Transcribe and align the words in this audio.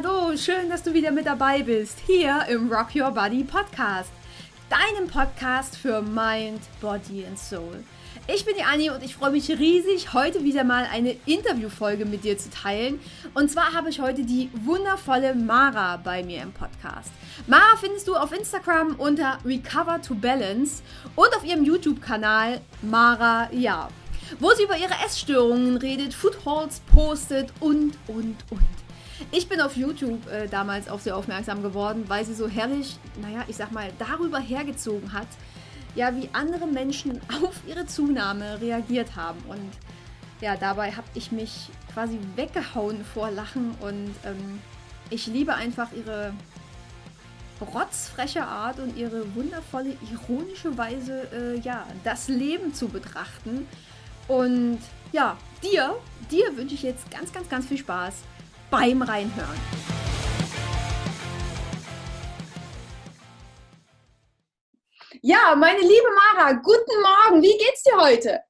Hallo, 0.00 0.36
schön, 0.36 0.68
dass 0.68 0.84
du 0.84 0.94
wieder 0.94 1.10
mit 1.10 1.26
dabei 1.26 1.62
bist, 1.62 1.98
hier 2.06 2.44
im 2.48 2.72
Rock 2.72 2.94
Your 2.94 3.10
Body 3.10 3.42
Podcast, 3.42 4.10
deinem 4.70 5.08
Podcast 5.08 5.76
für 5.76 6.02
Mind, 6.02 6.60
Body 6.80 7.24
and 7.26 7.36
Soul. 7.36 7.82
Ich 8.32 8.44
bin 8.44 8.54
die 8.56 8.62
Anni 8.62 8.90
und 8.90 9.02
ich 9.02 9.16
freue 9.16 9.32
mich 9.32 9.48
riesig, 9.48 10.12
heute 10.12 10.44
wieder 10.44 10.62
mal 10.62 10.86
eine 10.92 11.16
Interviewfolge 11.26 12.04
mit 12.04 12.22
dir 12.22 12.38
zu 12.38 12.48
teilen. 12.50 13.00
Und 13.34 13.50
zwar 13.50 13.72
habe 13.72 13.90
ich 13.90 13.98
heute 13.98 14.22
die 14.22 14.50
wundervolle 14.64 15.34
Mara 15.34 15.96
bei 15.96 16.22
mir 16.22 16.42
im 16.42 16.52
Podcast. 16.52 17.10
Mara 17.48 17.76
findest 17.80 18.06
du 18.06 18.14
auf 18.14 18.30
Instagram 18.30 18.94
unter 18.98 19.38
Recover 19.44 20.00
to 20.00 20.14
Balance 20.14 20.82
und 21.16 21.34
auf 21.36 21.44
ihrem 21.44 21.64
YouTube-Kanal 21.64 22.60
Mara 22.82 23.48
Ja, 23.52 23.88
wo 24.38 24.52
sie 24.52 24.62
über 24.62 24.76
ihre 24.76 24.94
Essstörungen 25.04 25.76
redet, 25.76 26.14
Food 26.14 26.44
Hauls 26.44 26.82
postet 26.92 27.52
und, 27.58 27.98
und, 28.06 28.36
und. 28.50 28.87
Ich 29.30 29.48
bin 29.48 29.60
auf 29.60 29.76
YouTube 29.76 30.26
äh, 30.28 30.46
damals 30.48 30.88
auf 30.88 31.02
sie 31.02 31.12
aufmerksam 31.12 31.62
geworden, 31.62 32.04
weil 32.08 32.24
sie 32.24 32.34
so 32.34 32.48
herrlich, 32.48 32.98
naja, 33.20 33.44
ich 33.48 33.56
sag 33.56 33.72
mal, 33.72 33.90
darüber 33.98 34.38
hergezogen 34.38 35.12
hat, 35.12 35.26
ja, 35.94 36.14
wie 36.14 36.28
andere 36.32 36.66
Menschen 36.66 37.20
auf 37.42 37.60
ihre 37.66 37.86
Zunahme 37.86 38.60
reagiert 38.60 39.16
haben. 39.16 39.40
Und 39.48 39.70
ja, 40.40 40.56
dabei 40.56 40.92
habe 40.92 41.08
ich 41.14 41.32
mich 41.32 41.68
quasi 41.92 42.18
weggehauen 42.36 43.04
vor 43.04 43.30
Lachen 43.30 43.74
und 43.80 44.14
ähm, 44.24 44.60
ich 45.10 45.26
liebe 45.26 45.54
einfach 45.54 45.88
ihre 45.92 46.32
rotzfreche 47.60 48.44
Art 48.44 48.78
und 48.78 48.96
ihre 48.96 49.34
wundervolle, 49.34 49.96
ironische 50.12 50.78
Weise, 50.78 51.26
äh, 51.32 51.58
ja, 51.58 51.86
das 52.04 52.28
Leben 52.28 52.72
zu 52.72 52.88
betrachten. 52.88 53.66
Und 54.28 54.78
ja, 55.12 55.36
dir, 55.62 55.96
dir 56.30 56.56
wünsche 56.56 56.76
ich 56.76 56.82
jetzt 56.82 57.10
ganz, 57.10 57.32
ganz, 57.32 57.48
ganz 57.48 57.66
viel 57.66 57.78
Spaß 57.78 58.14
beim 58.70 59.02
Reinhören. 59.02 59.60
Ja, 65.22 65.54
meine 65.56 65.80
liebe 65.80 66.08
Mara, 66.14 66.52
guten 66.52 67.02
Morgen. 67.02 67.42
Wie 67.42 67.56
geht's 67.58 67.82
dir 67.82 67.98
heute? 67.98 68.40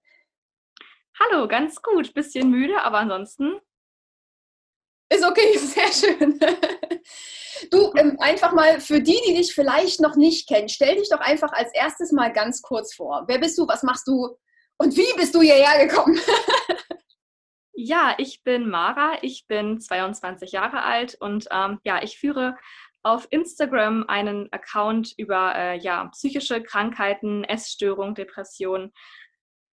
Hallo, 1.19 1.48
ganz 1.48 1.80
gut. 1.83 2.12
Bisschen 2.14 2.50
müde, 2.50 2.83
aber 2.83 2.98
ansonsten. 2.98 3.60
Ist 5.10 5.25
okay, 5.25 5.56
sehr 5.58 5.92
schön. 5.92 6.38
Du, 7.70 7.92
ähm, 7.97 8.16
einfach 8.20 8.53
mal 8.53 8.80
für 8.80 9.00
die, 9.00 9.20
die 9.27 9.34
dich 9.34 9.55
vielleicht 9.55 10.00
noch 10.00 10.16
nicht 10.16 10.48
kennen, 10.48 10.69
stell 10.69 10.97
dich 10.97 11.08
doch 11.08 11.20
einfach 11.20 11.53
als 11.53 11.72
erstes 11.75 12.12
mal 12.12 12.32
ganz 12.32 12.62
kurz 12.62 12.94
vor. 12.94 13.25
Wer 13.27 13.38
bist 13.38 13.58
du, 13.58 13.66
was 13.66 13.82
machst 13.82 14.06
du 14.06 14.36
und 14.77 14.97
wie 14.97 15.12
bist 15.16 15.34
du 15.34 15.41
hierher 15.41 15.86
gekommen? 15.86 16.20
Ja, 17.81 18.17
ich 18.19 18.43
bin 18.43 18.69
Mara, 18.69 19.19
ich 19.23 19.47
bin 19.47 19.79
22 19.79 20.51
Jahre 20.51 20.83
alt 20.83 21.17
und 21.21 21.47
ähm, 21.53 21.79
ja, 21.84 22.03
ich 22.03 22.19
führe 22.19 22.57
auf 23.05 23.29
Instagram 23.31 24.05
einen 24.09 24.53
Account 24.53 25.15
über 25.17 25.55
äh, 25.55 25.79
ja, 25.79 26.06
psychische 26.06 26.61
Krankheiten, 26.61 27.45
Essstörung, 27.45 28.17
Depression, 28.17 28.93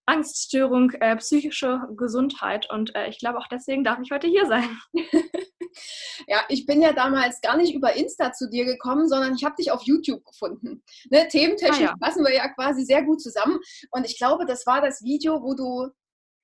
Angststörung, 0.05 0.91
äh, 0.91 1.15
psychische 1.15 1.81
Gesundheit 1.97 2.69
und 2.69 2.93
äh, 2.93 3.07
ich 3.07 3.17
glaube 3.17 3.39
auch 3.39 3.47
deswegen 3.47 3.83
darf 3.83 3.97
ich 3.99 4.11
heute 4.11 4.27
hier 4.27 4.45
sein. 4.45 4.69
ja, 6.27 6.43
ich 6.47 6.67
bin 6.67 6.83
ja 6.83 6.93
damals 6.93 7.41
gar 7.41 7.57
nicht 7.57 7.73
über 7.73 7.93
Insta 7.93 8.31
zu 8.33 8.47
dir 8.51 8.65
gekommen, 8.65 9.09
sondern 9.09 9.33
ich 9.33 9.43
habe 9.43 9.55
dich 9.55 9.71
auf 9.71 9.81
YouTube 9.81 10.23
gefunden. 10.23 10.83
Ne, 11.09 11.27
thementechnisch 11.27 11.79
ah, 11.79 11.93
ja. 11.93 11.95
passen 11.99 12.23
wir 12.23 12.35
ja 12.35 12.49
quasi 12.49 12.85
sehr 12.85 13.01
gut 13.01 13.19
zusammen 13.19 13.57
und 13.89 14.05
ich 14.05 14.19
glaube, 14.19 14.45
das 14.45 14.67
war 14.67 14.79
das 14.79 15.01
Video, 15.01 15.41
wo 15.41 15.55
du 15.55 15.91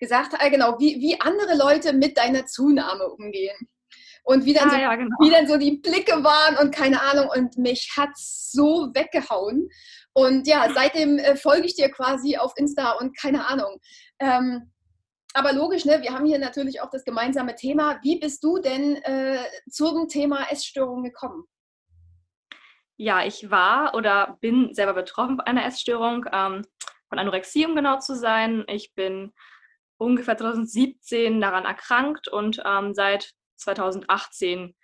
gesagt, 0.01 0.33
äh, 0.37 0.49
genau, 0.49 0.77
wie, 0.79 0.99
wie 0.99 1.21
andere 1.21 1.55
Leute 1.55 1.93
mit 1.93 2.17
deiner 2.17 2.45
Zunahme 2.45 3.07
umgehen. 3.07 3.69
Und 4.23 4.45
wie 4.45 4.53
dann, 4.53 4.69
ah, 4.69 4.71
so, 4.71 4.77
ja, 4.77 4.95
genau. 4.95 5.15
wie 5.19 5.31
dann 5.31 5.47
so 5.47 5.57
die 5.57 5.77
Blicke 5.77 6.23
waren 6.23 6.57
und 6.57 6.75
keine 6.75 7.01
Ahnung. 7.01 7.29
Und 7.35 7.57
mich 7.57 7.93
hat 7.97 8.09
so 8.15 8.91
weggehauen. 8.93 9.69
Und 10.13 10.47
ja, 10.47 10.67
seitdem 10.73 11.17
äh, 11.17 11.35
folge 11.35 11.65
ich 11.65 11.75
dir 11.75 11.89
quasi 11.89 12.37
auf 12.37 12.53
Insta 12.57 12.91
und 12.93 13.17
keine 13.17 13.47
Ahnung. 13.47 13.79
Ähm, 14.19 14.71
aber 15.33 15.53
logisch, 15.53 15.85
ne, 15.85 16.01
wir 16.01 16.11
haben 16.11 16.25
hier 16.25 16.39
natürlich 16.39 16.81
auch 16.81 16.89
das 16.89 17.05
gemeinsame 17.05 17.55
Thema. 17.55 17.99
Wie 18.03 18.19
bist 18.19 18.43
du 18.43 18.59
denn 18.59 18.97
äh, 18.97 19.39
zum 19.69 20.07
Thema 20.09 20.51
Essstörung 20.51 21.03
gekommen? 21.03 21.45
Ja, 22.97 23.25
ich 23.25 23.49
war 23.49 23.95
oder 23.95 24.37
bin 24.41 24.73
selber 24.73 24.93
betroffen 24.93 25.37
von 25.37 25.45
einer 25.45 25.65
Essstörung, 25.65 26.25
ähm, 26.31 26.63
von 27.09 27.17
Anorexie, 27.17 27.65
um 27.65 27.75
genau 27.75 27.99
zu 27.99 28.15
sein. 28.15 28.65
Ich 28.67 28.93
bin 28.93 29.33
ungefähr 30.01 30.37
2017 30.37 31.39
daran 31.39 31.65
erkrankt 31.65 32.27
und 32.27 32.61
ähm, 32.65 32.93
seit 32.93 33.31
2018 33.57 34.75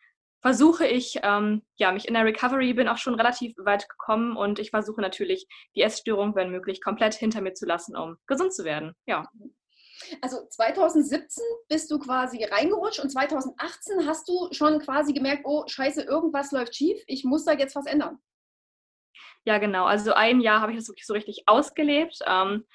versuche 0.41 0.85
ich, 0.85 1.19
ähm, 1.23 1.63
ja, 1.77 1.91
mich 1.91 2.07
in 2.07 2.13
der 2.13 2.23
Recovery, 2.23 2.73
bin 2.73 2.87
auch 2.87 2.97
schon 2.97 3.15
relativ 3.15 3.55
weit 3.57 3.89
gekommen 3.89 4.37
und 4.37 4.59
ich 4.59 4.69
versuche 4.69 5.01
natürlich, 5.01 5.47
die 5.75 5.81
Essstörung, 5.81 6.35
wenn 6.35 6.51
möglich, 6.51 6.81
komplett 6.81 7.15
hinter 7.15 7.41
mir 7.41 7.53
zu 7.53 7.65
lassen, 7.65 7.97
um 7.97 8.17
gesund 8.27 8.53
zu 8.53 8.63
werden. 8.63 8.93
Ja. 9.07 9.27
Also 10.21 10.47
2017 10.47 11.43
bist 11.67 11.89
du 11.89 11.97
quasi 11.97 12.43
reingerutscht 12.43 12.99
und 12.99 13.09
2018 13.09 14.07
hast 14.07 14.29
du 14.29 14.49
schon 14.51 14.79
quasi 14.79 15.13
gemerkt, 15.13 15.41
oh 15.45 15.63
scheiße, 15.65 16.03
irgendwas 16.03 16.51
läuft 16.51 16.75
schief, 16.75 17.01
ich 17.07 17.23
muss 17.23 17.45
da 17.45 17.53
jetzt 17.53 17.75
was 17.75 17.87
ändern. 17.87 18.19
Ja, 19.45 19.57
genau. 19.57 19.85
Also 19.85 20.13
ein 20.13 20.41
Jahr 20.41 20.61
habe 20.61 20.73
ich 20.73 20.77
das 20.77 20.89
wirklich 20.89 21.07
so 21.07 21.13
richtig 21.13 21.43
ausgelebt. 21.47 22.19
Ähm, 22.27 22.65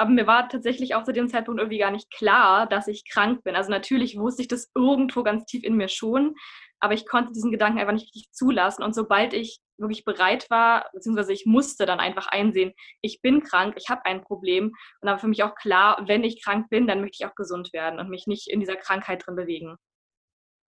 aber 0.00 0.10
mir 0.10 0.26
war 0.26 0.48
tatsächlich 0.48 0.94
auch 0.94 1.04
zu 1.04 1.12
dem 1.12 1.28
Zeitpunkt 1.28 1.60
irgendwie 1.60 1.78
gar 1.78 1.90
nicht 1.90 2.10
klar, 2.10 2.66
dass 2.66 2.88
ich 2.88 3.04
krank 3.06 3.44
bin. 3.44 3.54
Also 3.54 3.70
natürlich 3.70 4.18
wusste 4.18 4.40
ich 4.40 4.48
das 4.48 4.70
irgendwo 4.74 5.22
ganz 5.22 5.44
tief 5.44 5.62
in 5.62 5.76
mir 5.76 5.88
schon, 5.88 6.36
aber 6.80 6.94
ich 6.94 7.06
konnte 7.06 7.32
diesen 7.32 7.50
Gedanken 7.50 7.78
einfach 7.78 7.92
nicht 7.92 8.06
richtig 8.06 8.32
zulassen. 8.32 8.82
Und 8.82 8.94
sobald 8.94 9.34
ich 9.34 9.60
wirklich 9.76 10.06
bereit 10.06 10.48
war, 10.48 10.86
beziehungsweise 10.94 11.34
ich 11.34 11.44
musste 11.44 11.84
dann 11.84 12.00
einfach 12.00 12.28
einsehen, 12.28 12.72
ich 13.02 13.20
bin 13.20 13.42
krank, 13.42 13.74
ich 13.76 13.90
habe 13.90 14.06
ein 14.06 14.22
Problem. 14.22 14.68
Und 14.68 14.76
dann 15.02 15.12
war 15.12 15.18
für 15.18 15.28
mich 15.28 15.42
auch 15.42 15.54
klar, 15.54 16.02
wenn 16.06 16.24
ich 16.24 16.42
krank 16.42 16.70
bin, 16.70 16.86
dann 16.86 17.02
möchte 17.02 17.18
ich 17.20 17.26
auch 17.26 17.34
gesund 17.34 17.74
werden 17.74 18.00
und 18.00 18.08
mich 18.08 18.26
nicht 18.26 18.48
in 18.48 18.60
dieser 18.60 18.76
Krankheit 18.76 19.26
drin 19.26 19.36
bewegen 19.36 19.76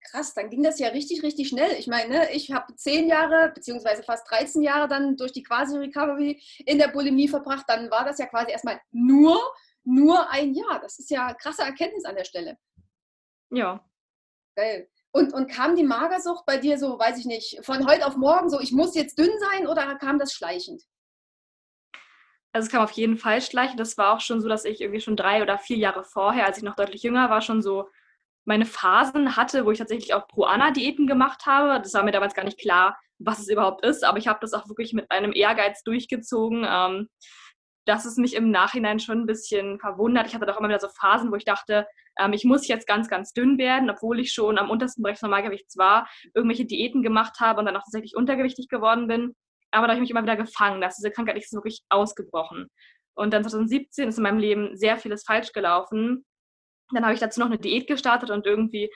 krass, 0.05 0.35
dann 0.35 0.51
ging 0.51 0.63
das 0.63 0.79
ja 0.79 0.89
richtig, 0.89 1.23
richtig 1.23 1.49
schnell. 1.49 1.73
Ich 1.79 1.87
meine, 1.87 2.09
ne, 2.09 2.33
ich 2.33 2.53
habe 2.53 2.75
zehn 2.77 3.09
Jahre, 3.09 3.53
beziehungsweise 3.55 4.03
fast 4.03 4.31
13 4.31 4.63
Jahre 4.63 4.89
dann 4.89 5.17
durch 5.17 5.33
die 5.33 5.43
Quasi-Recovery 5.43 6.43
in 6.67 6.79
der 6.79 6.89
Bulimie 6.89 7.29
verbracht. 7.29 7.65
Dann 7.69 7.91
war 7.91 8.05
das 8.05 8.19
ja 8.19 8.27
quasi 8.27 8.53
erstmal 8.53 8.81
nur, 8.91 9.39
nur 9.85 10.31
ein 10.31 10.55
Jahr. 10.55 10.81
Das 10.81 10.99
ist 10.99 11.11
ja 11.11 11.35
krasse 11.35 11.63
Erkenntnis 11.63 12.05
an 12.05 12.17
der 12.17 12.25
Stelle. 12.25 12.59
Ja. 13.51 13.85
Geil. 14.57 14.89
Und, 15.13 15.35
und 15.35 15.51
kam 15.51 15.77
die 15.77 15.85
Magersucht 15.85 16.47
bei 16.47 16.57
dir 16.57 16.79
so, 16.79 16.99
weiß 16.99 17.19
ich 17.19 17.27
nicht, 17.27 17.65
von 17.65 17.87
heute 17.87 18.07
auf 18.07 18.17
morgen 18.17 18.49
so, 18.49 18.61
ich 18.61 18.73
muss 18.73 18.95
jetzt 18.95 19.19
dünn 19.19 19.33
sein 19.39 19.67
oder 19.67 19.95
kam 19.97 20.19
das 20.19 20.33
schleichend? 20.33 20.83
Also 22.53 22.67
es 22.67 22.73
kam 22.73 22.83
auf 22.83 22.93
jeden 22.93 23.17
Fall 23.17 23.41
schleichend. 23.41 23.81
Das 23.81 23.97
war 23.97 24.15
auch 24.15 24.21
schon 24.21 24.41
so, 24.41 24.49
dass 24.49 24.65
ich 24.65 24.81
irgendwie 24.81 25.01
schon 25.01 25.17
drei 25.17 25.43
oder 25.43 25.59
vier 25.59 25.77
Jahre 25.77 26.05
vorher, 26.05 26.47
als 26.47 26.59
ich 26.59 26.63
noch 26.63 26.77
deutlich 26.77 27.03
jünger 27.03 27.31
war, 27.31 27.41
schon 27.41 27.63
so 27.63 27.89
meine 28.45 28.67
Phasen 28.67 29.37
hatte, 29.37 29.65
wo 29.65 29.71
ich 29.71 29.79
tatsächlich 29.79 30.15
auch 30.15 30.27
Pro-Ana-Diäten 30.29 31.07
gemacht 31.07 31.47
habe. 31.47 31.81
Das 31.81 31.95
war 31.95 32.03
mir 32.03 32.13
damals 32.13 32.35
gar 32.35 32.45
nicht 32.45 32.59
klar, 32.59 32.99
was 33.19 33.39
es 33.39 33.49
überhaupt 33.49 33.85
ist, 33.85 34.05
aber 34.05 34.19
ich 34.19 34.27
habe 34.27 34.41
das 34.41 34.53
auch 34.53 34.69
wirklich 34.69 34.93
mit 34.93 35.11
einem 35.11 35.33
Ehrgeiz 35.33 35.83
durchgezogen. 35.85 36.67
Ähm, 36.69 37.09
das 37.85 38.07
ist 38.07 38.19
mich 38.19 38.35
im 38.35 38.51
Nachhinein 38.51 39.01
schon 39.01 39.21
ein 39.21 39.27
bisschen 39.27 39.79
verwundert. 39.81 40.27
Ich 40.27 40.35
hatte 40.35 40.47
doch 40.47 40.59
immer 40.59 40.69
wieder 40.69 40.81
so 40.81 40.89
Phasen, 40.89 41.33
wo 41.33 41.37
ich 41.37 41.45
dachte, 41.45 41.87
ähm, 42.19 42.33
ich 42.33 42.45
muss 42.45 42.69
jetzt 42.69 42.87
ganz, 42.87 43.09
ganz 43.09 43.33
dünn 43.33 43.59
werden, 43.59 43.91
obwohl 43.91 44.21
ich 44.21 44.33
schon 44.33 44.59
am 44.59 44.71
untersten 44.71 45.03
Bereich 45.03 45.17
des 45.17 45.23
Normalgewichts 45.23 45.77
war, 45.77 46.09
irgendwelche 46.35 46.65
Diäten 46.65 47.03
gemacht 47.03 47.41
habe 47.41 47.61
und 47.61 47.67
dann 47.67 47.77
auch 47.77 47.83
tatsächlich 47.83 48.17
untergewichtig 48.17 48.69
geworden 48.69 49.09
bin. 49.09 49.35
Aber 49.73 49.87
da 49.87 49.93
habe 49.93 49.97
ich 49.97 50.03
mich 50.03 50.11
immer 50.11 50.23
wieder 50.23 50.37
gefangen, 50.37 50.81
dass 50.81 50.97
diese 50.97 51.11
Krankheit 51.11 51.37
ist 51.37 51.53
wirklich 51.53 51.83
ausgebrochen. 51.89 52.69
Und 53.15 53.33
dann 53.33 53.43
2017 53.43 54.09
ist 54.09 54.19
in 54.19 54.23
meinem 54.23 54.39
Leben 54.39 54.77
sehr 54.77 54.99
vieles 54.99 55.25
falsch 55.25 55.53
gelaufen. 55.53 56.25
Dann 56.95 57.05
habe 57.05 57.15
ich 57.15 57.21
dazu 57.21 57.41
noch 57.41 57.47
eine 57.47 57.59
Diät 57.59 57.87
gestartet 57.87 58.31
und 58.31 58.47
irgendwie 58.47 58.91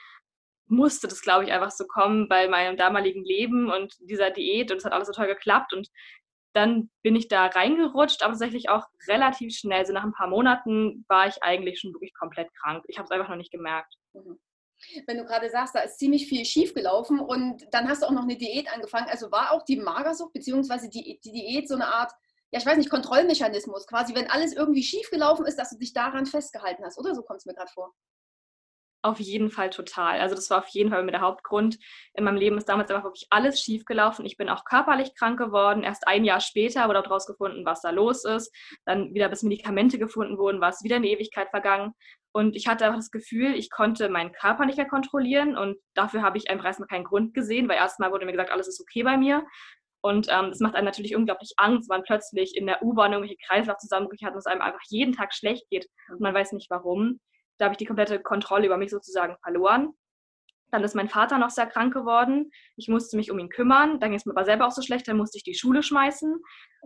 musste 0.69 1.07
das, 1.07 1.21
glaube 1.21 1.45
ich, 1.45 1.51
einfach 1.51 1.71
so 1.71 1.85
kommen 1.85 2.27
bei 2.27 2.47
meinem 2.47 2.77
damaligen 2.77 3.23
Leben 3.23 3.71
und 3.71 3.95
dieser 4.01 4.31
Diät 4.31 4.71
und 4.71 4.77
es 4.77 4.85
hat 4.85 4.91
alles 4.91 5.07
so 5.07 5.13
toll 5.13 5.27
geklappt 5.27 5.73
und 5.73 5.89
dann 6.53 6.89
bin 7.03 7.15
ich 7.15 7.27
da 7.27 7.45
reingerutscht, 7.45 8.23
aber 8.23 8.33
tatsächlich 8.33 8.69
auch 8.69 8.85
relativ 9.07 9.55
schnell. 9.55 9.85
So 9.85 9.93
nach 9.93 10.03
ein 10.03 10.13
paar 10.13 10.27
Monaten 10.27 11.05
war 11.07 11.27
ich 11.27 11.43
eigentlich 11.43 11.79
schon 11.79 11.93
wirklich 11.93 12.13
komplett 12.15 12.49
krank. 12.55 12.83
Ich 12.87 12.97
habe 12.97 13.05
es 13.05 13.11
einfach 13.11 13.29
noch 13.29 13.35
nicht 13.35 13.51
gemerkt. 13.51 13.93
Mhm. 14.13 14.39
Wenn 15.05 15.17
du 15.17 15.25
gerade 15.25 15.49
sagst, 15.49 15.75
da 15.75 15.79
ist 15.79 15.97
ziemlich 15.97 16.27
viel 16.27 16.45
schief 16.45 16.73
gelaufen 16.73 17.19
und 17.19 17.63
dann 17.71 17.87
hast 17.87 18.01
du 18.01 18.07
auch 18.07 18.11
noch 18.11 18.23
eine 18.23 18.37
Diät 18.37 18.71
angefangen. 18.71 19.07
Also 19.09 19.31
war 19.31 19.51
auch 19.51 19.63
die 19.65 19.77
Magersucht 19.77 20.33
bzw. 20.33 20.89
Die, 20.89 21.19
die 21.23 21.31
Diät 21.31 21.67
so 21.67 21.75
eine 21.75 21.87
Art 21.87 22.11
ja, 22.51 22.59
ich 22.59 22.65
weiß 22.65 22.77
nicht, 22.77 22.89
Kontrollmechanismus, 22.89 23.87
quasi, 23.87 24.15
wenn 24.15 24.29
alles 24.29 24.53
irgendwie 24.53 24.83
schief 24.83 25.09
gelaufen 25.09 25.45
ist, 25.45 25.57
dass 25.57 25.71
du 25.71 25.77
dich 25.77 25.93
daran 25.93 26.25
festgehalten 26.25 26.83
hast, 26.85 26.97
oder? 26.97 27.13
So 27.13 27.21
kommt 27.21 27.39
es 27.39 27.45
mir 27.45 27.53
gerade 27.53 27.71
vor. 27.71 27.93
Auf 29.03 29.19
jeden 29.19 29.51
Fall 29.51 29.69
total. 29.69 30.19
Also 30.19 30.35
das 30.35 30.49
war 30.49 30.57
auf 30.57 30.67
jeden 30.69 30.89
Fall 30.89 31.03
mir 31.03 31.11
der 31.11 31.21
Hauptgrund. 31.21 31.77
In 32.13 32.23
meinem 32.23 32.37
Leben 32.37 32.57
ist 32.57 32.67
damals 32.67 32.89
einfach 32.89 33.05
wirklich 33.05 33.27
alles 33.29 33.61
schief 33.61 33.85
gelaufen. 33.85 34.25
Ich 34.25 34.37
bin 34.37 34.49
auch 34.49 34.65
körperlich 34.65 35.13
krank 35.15 35.37
geworden. 35.37 35.83
Erst 35.83 36.07
ein 36.07 36.25
Jahr 36.25 36.41
später 36.41 36.87
wurde 36.87 37.03
daraus 37.03 37.27
gefunden, 37.27 37.63
was 37.63 37.81
da 37.81 37.91
los 37.91 38.25
ist. 38.25 38.51
Dann 38.85 39.13
wieder 39.13 39.29
bis 39.29 39.43
Medikamente 39.43 39.99
gefunden 39.99 40.37
wurden, 40.37 40.61
war 40.61 40.69
es 40.69 40.83
wieder 40.83 40.95
eine 40.95 41.07
Ewigkeit 41.07 41.49
vergangen. 41.51 41.93
Und 42.33 42.55
ich 42.55 42.67
hatte 42.67 42.85
einfach 42.85 42.97
das 42.99 43.11
Gefühl, 43.11 43.55
ich 43.55 43.69
konnte 43.69 44.09
meinen 44.09 44.31
Körper 44.31 44.65
nicht 44.65 44.77
mehr 44.77 44.87
kontrollieren 44.87 45.57
und 45.57 45.77
dafür 45.95 46.21
habe 46.21 46.37
ich 46.37 46.49
einfach 46.49 46.65
erstmal 46.65 46.87
keinen 46.87 47.05
Grund 47.05 47.33
gesehen, 47.33 47.69
weil 47.69 47.77
erstmal 47.77 48.11
wurde 48.11 48.25
mir 48.25 48.33
gesagt, 48.33 48.51
alles 48.51 48.67
ist 48.67 48.81
okay 48.81 49.03
bei 49.03 49.17
mir. 49.17 49.45
Und 50.01 50.27
ähm, 50.29 50.45
es 50.45 50.59
macht 50.59 50.75
einem 50.75 50.85
natürlich 50.85 51.15
unglaublich 51.15 51.53
Angst, 51.57 51.89
wenn 51.89 51.97
man 51.97 52.03
plötzlich 52.03 52.55
in 52.55 52.67
der 52.67 52.83
U-Bahn 52.83 53.13
irgendwelche 53.13 53.41
Kreislaufzusammenbrüche 53.47 54.25
hat 54.25 54.33
und 54.33 54.39
es 54.39 54.45
einem 54.45 54.61
einfach 54.61 54.81
jeden 54.89 55.13
Tag 55.13 55.33
schlecht 55.33 55.69
geht 55.69 55.87
und 56.09 56.21
man 56.21 56.33
weiß 56.33 56.51
nicht 56.53 56.69
warum. 56.69 57.19
Da 57.57 57.65
habe 57.65 57.73
ich 57.73 57.77
die 57.77 57.85
komplette 57.85 58.19
Kontrolle 58.19 58.67
über 58.67 58.77
mich 58.77 58.91
sozusagen 58.91 59.35
verloren. 59.41 59.93
Dann 60.69 60.83
ist 60.83 60.95
mein 60.95 61.09
Vater 61.09 61.37
noch 61.37 61.49
sehr 61.49 61.65
krank 61.65 61.93
geworden. 61.93 62.51
Ich 62.75 62.89
musste 62.89 63.15
mich 63.15 63.31
um 63.31 63.39
ihn 63.39 63.49
kümmern. 63.49 63.99
Dann 63.99 64.11
ging 64.11 64.19
es 64.19 64.25
mir 64.25 64.33
aber 64.33 64.45
selber 64.45 64.67
auch 64.67 64.71
so 64.71 64.81
schlecht. 64.81 65.07
Dann 65.07 65.17
musste 65.17 65.37
ich 65.37 65.43
die 65.43 65.55
Schule 65.55 65.81
schmeißen. 65.81 66.41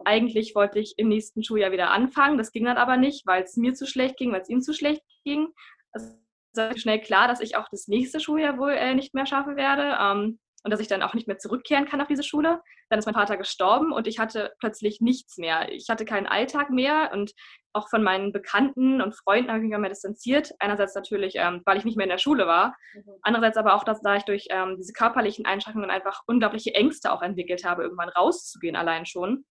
Eigentlich 0.05 0.53
wollte 0.53 0.79
ich 0.79 0.93
im 0.97 1.07
nächsten 1.07 1.43
Schuljahr 1.43 1.71
wieder 1.71 1.89
anfangen. 1.89 2.37
Das 2.37 2.51
ging 2.51 2.65
dann 2.65 2.77
aber 2.77 2.97
nicht, 2.97 3.25
weil 3.25 3.43
es 3.43 3.57
mir 3.57 3.73
zu 3.73 3.87
schlecht 3.87 4.17
ging, 4.17 4.31
weil 4.31 4.41
es 4.41 4.49
ihm 4.49 4.61
zu 4.61 4.73
schlecht 4.73 5.01
ging. 5.23 5.47
Also 5.91 6.15
war 6.55 6.77
schnell 6.77 7.01
klar, 7.01 7.27
dass 7.27 7.39
ich 7.39 7.55
auch 7.55 7.67
das 7.69 7.87
nächste 7.87 8.19
Schuljahr 8.19 8.57
wohl 8.57 8.71
äh, 8.71 8.93
nicht 8.93 9.13
mehr 9.13 9.25
schaffen 9.25 9.55
werde. 9.55 9.97
Ähm, 9.99 10.39
und 10.63 10.71
dass 10.71 10.79
ich 10.79 10.87
dann 10.87 11.01
auch 11.01 11.13
nicht 11.13 11.27
mehr 11.27 11.37
zurückkehren 11.37 11.85
kann 11.85 12.01
auf 12.01 12.07
diese 12.07 12.23
Schule. 12.23 12.61
Dann 12.89 12.99
ist 12.99 13.05
mein 13.05 13.15
Vater 13.15 13.37
gestorben 13.37 13.91
und 13.91 14.07
ich 14.07 14.19
hatte 14.19 14.53
plötzlich 14.59 15.01
nichts 15.01 15.37
mehr. 15.37 15.71
Ich 15.71 15.89
hatte 15.89 16.05
keinen 16.05 16.27
Alltag 16.27 16.69
mehr 16.69 17.11
und 17.13 17.33
auch 17.73 17.89
von 17.89 18.03
meinen 18.03 18.31
Bekannten 18.31 19.01
und 19.01 19.15
Freunden 19.15 19.49
habe 19.49 19.59
ich 19.59 19.69
mich 19.69 19.77
mehr 19.77 19.89
distanziert. 19.89 20.51
Einerseits 20.59 20.93
natürlich, 20.93 21.35
ähm, 21.35 21.61
weil 21.65 21.77
ich 21.77 21.85
nicht 21.85 21.97
mehr 21.97 22.05
in 22.05 22.11
der 22.11 22.17
Schule 22.17 22.45
war. 22.45 22.75
Mhm. 22.93 23.03
Andererseits 23.21 23.57
aber 23.57 23.75
auch, 23.75 23.83
dass 23.83 24.01
da 24.01 24.15
ich 24.15 24.23
durch 24.23 24.47
ähm, 24.49 24.75
diese 24.77 24.93
körperlichen 24.93 25.45
Einschränkungen 25.45 25.89
einfach 25.89 26.21
unglaubliche 26.27 26.73
Ängste 26.73 27.11
auch 27.11 27.21
entwickelt 27.21 27.63
habe, 27.63 27.83
irgendwann 27.83 28.09
rauszugehen 28.09 28.75
allein 28.75 29.05
schon. 29.05 29.45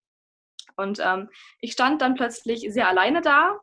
Und 0.77 1.01
ähm, 1.03 1.29
ich 1.61 1.73
stand 1.73 2.03
dann 2.03 2.15
plötzlich 2.15 2.67
sehr 2.73 2.89
alleine 2.89 3.21
da 3.21 3.59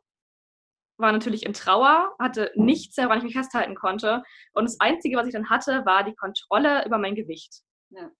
war 0.98 1.12
natürlich 1.12 1.44
in 1.44 1.52
Trauer, 1.52 2.14
hatte 2.18 2.52
nichts, 2.54 2.96
woran 2.96 3.18
ich 3.18 3.24
mich 3.24 3.34
festhalten 3.34 3.74
konnte. 3.74 4.22
Und 4.52 4.64
das 4.64 4.80
Einzige, 4.80 5.16
was 5.16 5.26
ich 5.26 5.32
dann 5.32 5.50
hatte, 5.50 5.84
war 5.84 6.04
die 6.04 6.14
Kontrolle 6.14 6.84
über 6.86 6.98
mein 6.98 7.14
Gewicht. 7.14 7.62
Ja. 7.90 8.10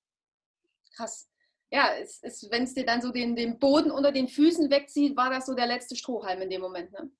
Krass. 0.94 1.28
Ja, 1.70 1.90
es, 2.00 2.20
es, 2.22 2.48
wenn 2.50 2.62
es 2.62 2.74
dir 2.74 2.86
dann 2.86 3.02
so 3.02 3.10
den, 3.10 3.34
den 3.34 3.58
Boden 3.58 3.90
unter 3.90 4.12
den 4.12 4.28
Füßen 4.28 4.70
wegzieht, 4.70 5.16
war 5.16 5.30
das 5.30 5.46
so 5.46 5.54
der 5.54 5.66
letzte 5.66 5.96
Strohhalm 5.96 6.40
in 6.42 6.50
dem 6.50 6.60
Moment, 6.60 6.92
ne? 6.92 7.10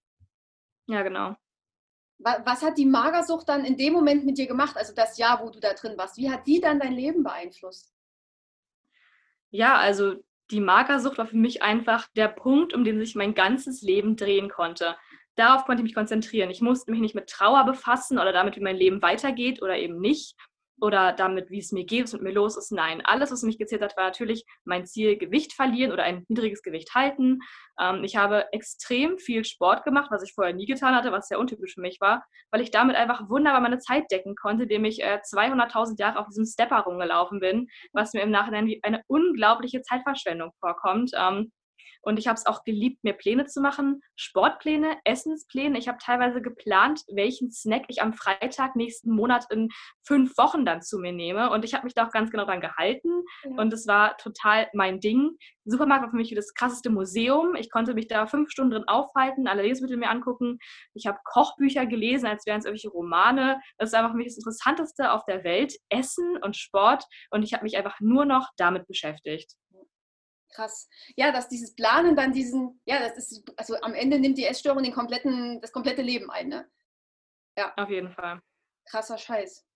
Ja, 0.86 1.02
genau. 1.02 1.34
Was, 2.18 2.38
was 2.44 2.62
hat 2.62 2.78
die 2.78 2.86
Magersucht 2.86 3.48
dann 3.48 3.64
in 3.64 3.76
dem 3.76 3.92
Moment 3.92 4.24
mit 4.24 4.38
dir 4.38 4.46
gemacht? 4.46 4.76
Also 4.76 4.94
das 4.94 5.18
Jahr, 5.18 5.42
wo 5.42 5.50
du 5.50 5.58
da 5.58 5.74
drin 5.74 5.98
warst. 5.98 6.16
Wie 6.16 6.30
hat 6.30 6.46
die 6.46 6.60
dann 6.60 6.78
dein 6.78 6.92
Leben 6.92 7.24
beeinflusst? 7.24 7.92
Ja, 9.50 9.76
also 9.76 10.14
die 10.52 10.60
Magersucht 10.60 11.18
war 11.18 11.26
für 11.26 11.36
mich 11.36 11.62
einfach 11.62 12.06
der 12.14 12.28
Punkt, 12.28 12.72
um 12.72 12.84
den 12.84 12.98
sich 12.98 13.16
mein 13.16 13.34
ganzes 13.34 13.82
Leben 13.82 14.16
drehen 14.16 14.48
konnte 14.48 14.96
darauf 15.36 15.64
konnte 15.64 15.80
ich 15.80 15.84
mich 15.84 15.94
konzentrieren. 15.94 16.50
Ich 16.50 16.60
musste 16.60 16.90
mich 16.90 17.00
nicht 17.00 17.14
mit 17.14 17.28
Trauer 17.28 17.64
befassen 17.64 18.18
oder 18.18 18.32
damit, 18.32 18.56
wie 18.56 18.60
mein 18.62 18.76
Leben 18.76 19.02
weitergeht 19.02 19.62
oder 19.62 19.76
eben 19.76 20.00
nicht 20.00 20.34
oder 20.80 21.12
damit, 21.12 21.50
wie 21.50 21.58
es 21.58 21.72
mir 21.72 21.84
geht, 21.84 22.04
was 22.04 22.12
mit 22.12 22.22
mir 22.22 22.32
los 22.32 22.56
ist. 22.56 22.70
Nein, 22.70 23.00
alles, 23.04 23.30
was 23.32 23.42
mich 23.42 23.58
gezählt 23.58 23.82
hat, 23.82 23.96
war 23.96 24.04
natürlich 24.04 24.44
mein 24.64 24.86
Ziel, 24.86 25.16
Gewicht 25.16 25.52
verlieren 25.54 25.92
oder 25.92 26.02
ein 26.02 26.24
niedriges 26.28 26.62
Gewicht 26.62 26.94
halten. 26.94 27.40
Ähm, 27.80 28.04
ich 28.04 28.16
habe 28.16 28.52
extrem 28.52 29.18
viel 29.18 29.44
Sport 29.44 29.84
gemacht, 29.84 30.10
was 30.10 30.22
ich 30.22 30.34
vorher 30.34 30.54
nie 30.54 30.66
getan 30.66 30.94
hatte, 30.94 31.12
was 31.12 31.28
sehr 31.28 31.38
untypisch 31.38 31.74
für 31.74 31.80
mich 31.80 31.98
war, 32.00 32.24
weil 32.50 32.60
ich 32.60 32.70
damit 32.70 32.96
einfach 32.96 33.28
wunderbar 33.28 33.60
meine 33.60 33.78
Zeit 33.78 34.04
decken 34.10 34.34
konnte, 34.34 34.64
indem 34.64 34.84
ich 34.84 35.02
äh, 35.02 35.20
200.000 35.24 35.98
Jahre 35.98 36.18
auf 36.18 36.28
diesem 36.28 36.44
Stepper 36.44 36.80
rumgelaufen 36.80 37.40
bin, 37.40 37.68
was 37.92 38.12
mir 38.12 38.22
im 38.22 38.30
Nachhinein 38.30 38.66
wie 38.66 38.80
eine 38.82 39.02
unglaubliche 39.06 39.82
Zeitverschwendung 39.82 40.52
vorkommt. 40.60 41.12
Ähm, 41.14 41.52
und 42.06 42.20
ich 42.20 42.28
habe 42.28 42.36
es 42.36 42.46
auch 42.46 42.62
geliebt, 42.62 43.02
mir 43.02 43.14
Pläne 43.14 43.46
zu 43.46 43.60
machen, 43.60 44.00
Sportpläne, 44.14 44.96
Essenspläne. 45.04 45.76
Ich 45.76 45.88
habe 45.88 45.98
teilweise 46.00 46.40
geplant, 46.40 47.02
welchen 47.12 47.50
Snack 47.50 47.86
ich 47.88 48.00
am 48.00 48.12
Freitag 48.12 48.76
nächsten 48.76 49.10
Monat 49.10 49.46
in 49.50 49.70
fünf 50.04 50.38
Wochen 50.38 50.64
dann 50.64 50.82
zu 50.82 50.98
mir 50.98 51.12
nehme. 51.12 51.50
Und 51.50 51.64
ich 51.64 51.74
habe 51.74 51.82
mich 51.82 51.94
da 51.94 52.06
auch 52.06 52.12
ganz 52.12 52.30
genau 52.30 52.44
dran 52.44 52.60
gehalten. 52.60 53.24
Ja. 53.42 53.60
Und 53.60 53.72
es 53.72 53.88
war 53.88 54.16
total 54.18 54.68
mein 54.72 55.00
Ding. 55.00 55.32
Supermarkt 55.64 56.04
war 56.04 56.10
für 56.10 56.16
mich 56.16 56.30
wie 56.30 56.36
das 56.36 56.54
krasseste 56.54 56.90
Museum. 56.90 57.56
Ich 57.56 57.72
konnte 57.72 57.92
mich 57.94 58.06
da 58.06 58.28
fünf 58.28 58.50
Stunden 58.50 58.70
drin 58.70 58.84
aufhalten, 58.86 59.48
alle 59.48 59.62
Lebensmittel 59.62 59.96
mir 59.96 60.10
angucken. 60.10 60.58
Ich 60.94 61.08
habe 61.08 61.18
Kochbücher 61.24 61.86
gelesen, 61.86 62.26
als 62.26 62.46
wären 62.46 62.60
es 62.60 62.66
irgendwelche 62.66 62.90
Romane. 62.90 63.60
Das 63.78 63.88
ist 63.88 63.94
einfach 63.94 64.12
für 64.12 64.16
mich 64.16 64.28
das 64.28 64.36
Interessanteste 64.36 65.10
auf 65.10 65.24
der 65.24 65.42
Welt. 65.42 65.74
Essen 65.88 66.36
und 66.40 66.56
Sport. 66.56 67.04
Und 67.32 67.42
ich 67.42 67.52
habe 67.52 67.64
mich 67.64 67.76
einfach 67.76 67.98
nur 67.98 68.26
noch 68.26 68.50
damit 68.56 68.86
beschäftigt. 68.86 69.56
Krass. 70.56 70.88
Ja, 71.16 71.32
dass 71.32 71.48
dieses 71.48 71.74
Planen 71.74 72.16
dann 72.16 72.32
diesen, 72.32 72.80
ja, 72.86 72.98
das 72.98 73.18
ist, 73.18 73.42
also 73.58 73.76
am 73.82 73.92
Ende 73.92 74.18
nimmt 74.18 74.38
die 74.38 74.46
Essstörung 74.46 74.82
den 74.82 74.94
kompletten, 74.94 75.60
das 75.60 75.70
komplette 75.70 76.00
Leben 76.00 76.30
ein, 76.30 76.48
ne? 76.48 76.66
Ja. 77.58 77.74
Auf 77.76 77.90
jeden 77.90 78.10
Fall. 78.10 78.40
Krasser 78.86 79.18
Scheiß. 79.18 79.66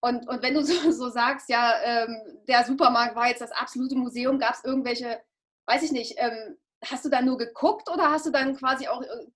Und, 0.00 0.26
und 0.26 0.42
wenn 0.42 0.54
du 0.54 0.62
so, 0.64 0.90
so 0.90 1.10
sagst, 1.10 1.50
ja, 1.50 1.74
ähm, 1.82 2.42
der 2.48 2.64
Supermarkt 2.64 3.14
war 3.14 3.28
jetzt 3.28 3.42
das 3.42 3.52
absolute 3.52 3.94
Museum, 3.94 4.38
gab 4.38 4.54
es 4.54 4.64
irgendwelche, 4.64 5.20
weiß 5.66 5.82
ich 5.82 5.92
nicht, 5.92 6.14
ähm, 6.16 6.56
hast 6.82 7.04
du 7.04 7.10
da 7.10 7.20
nur 7.20 7.36
geguckt 7.36 7.90
oder 7.90 8.10
hast 8.10 8.24
du 8.24 8.30
dann 8.30 8.56
quasi 8.56 8.88
auch, 8.88 9.02
äh, 9.02 9.26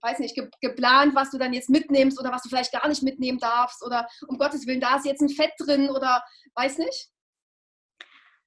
weiß 0.00 0.18
nicht, 0.20 0.34
ge 0.34 0.48
geplant, 0.62 1.14
was 1.14 1.30
du 1.30 1.36
dann 1.36 1.52
jetzt 1.52 1.68
mitnimmst 1.68 2.18
oder 2.18 2.32
was 2.32 2.42
du 2.42 2.48
vielleicht 2.48 2.72
gar 2.72 2.88
nicht 2.88 3.02
mitnehmen 3.02 3.38
darfst 3.38 3.84
oder 3.84 4.08
um 4.28 4.38
Gottes 4.38 4.66
Willen, 4.66 4.80
da 4.80 4.96
ist 4.96 5.04
jetzt 5.04 5.20
ein 5.20 5.28
Fett 5.28 5.52
drin 5.58 5.90
oder 5.90 6.24
weiß 6.54 6.78
nicht? 6.78 7.10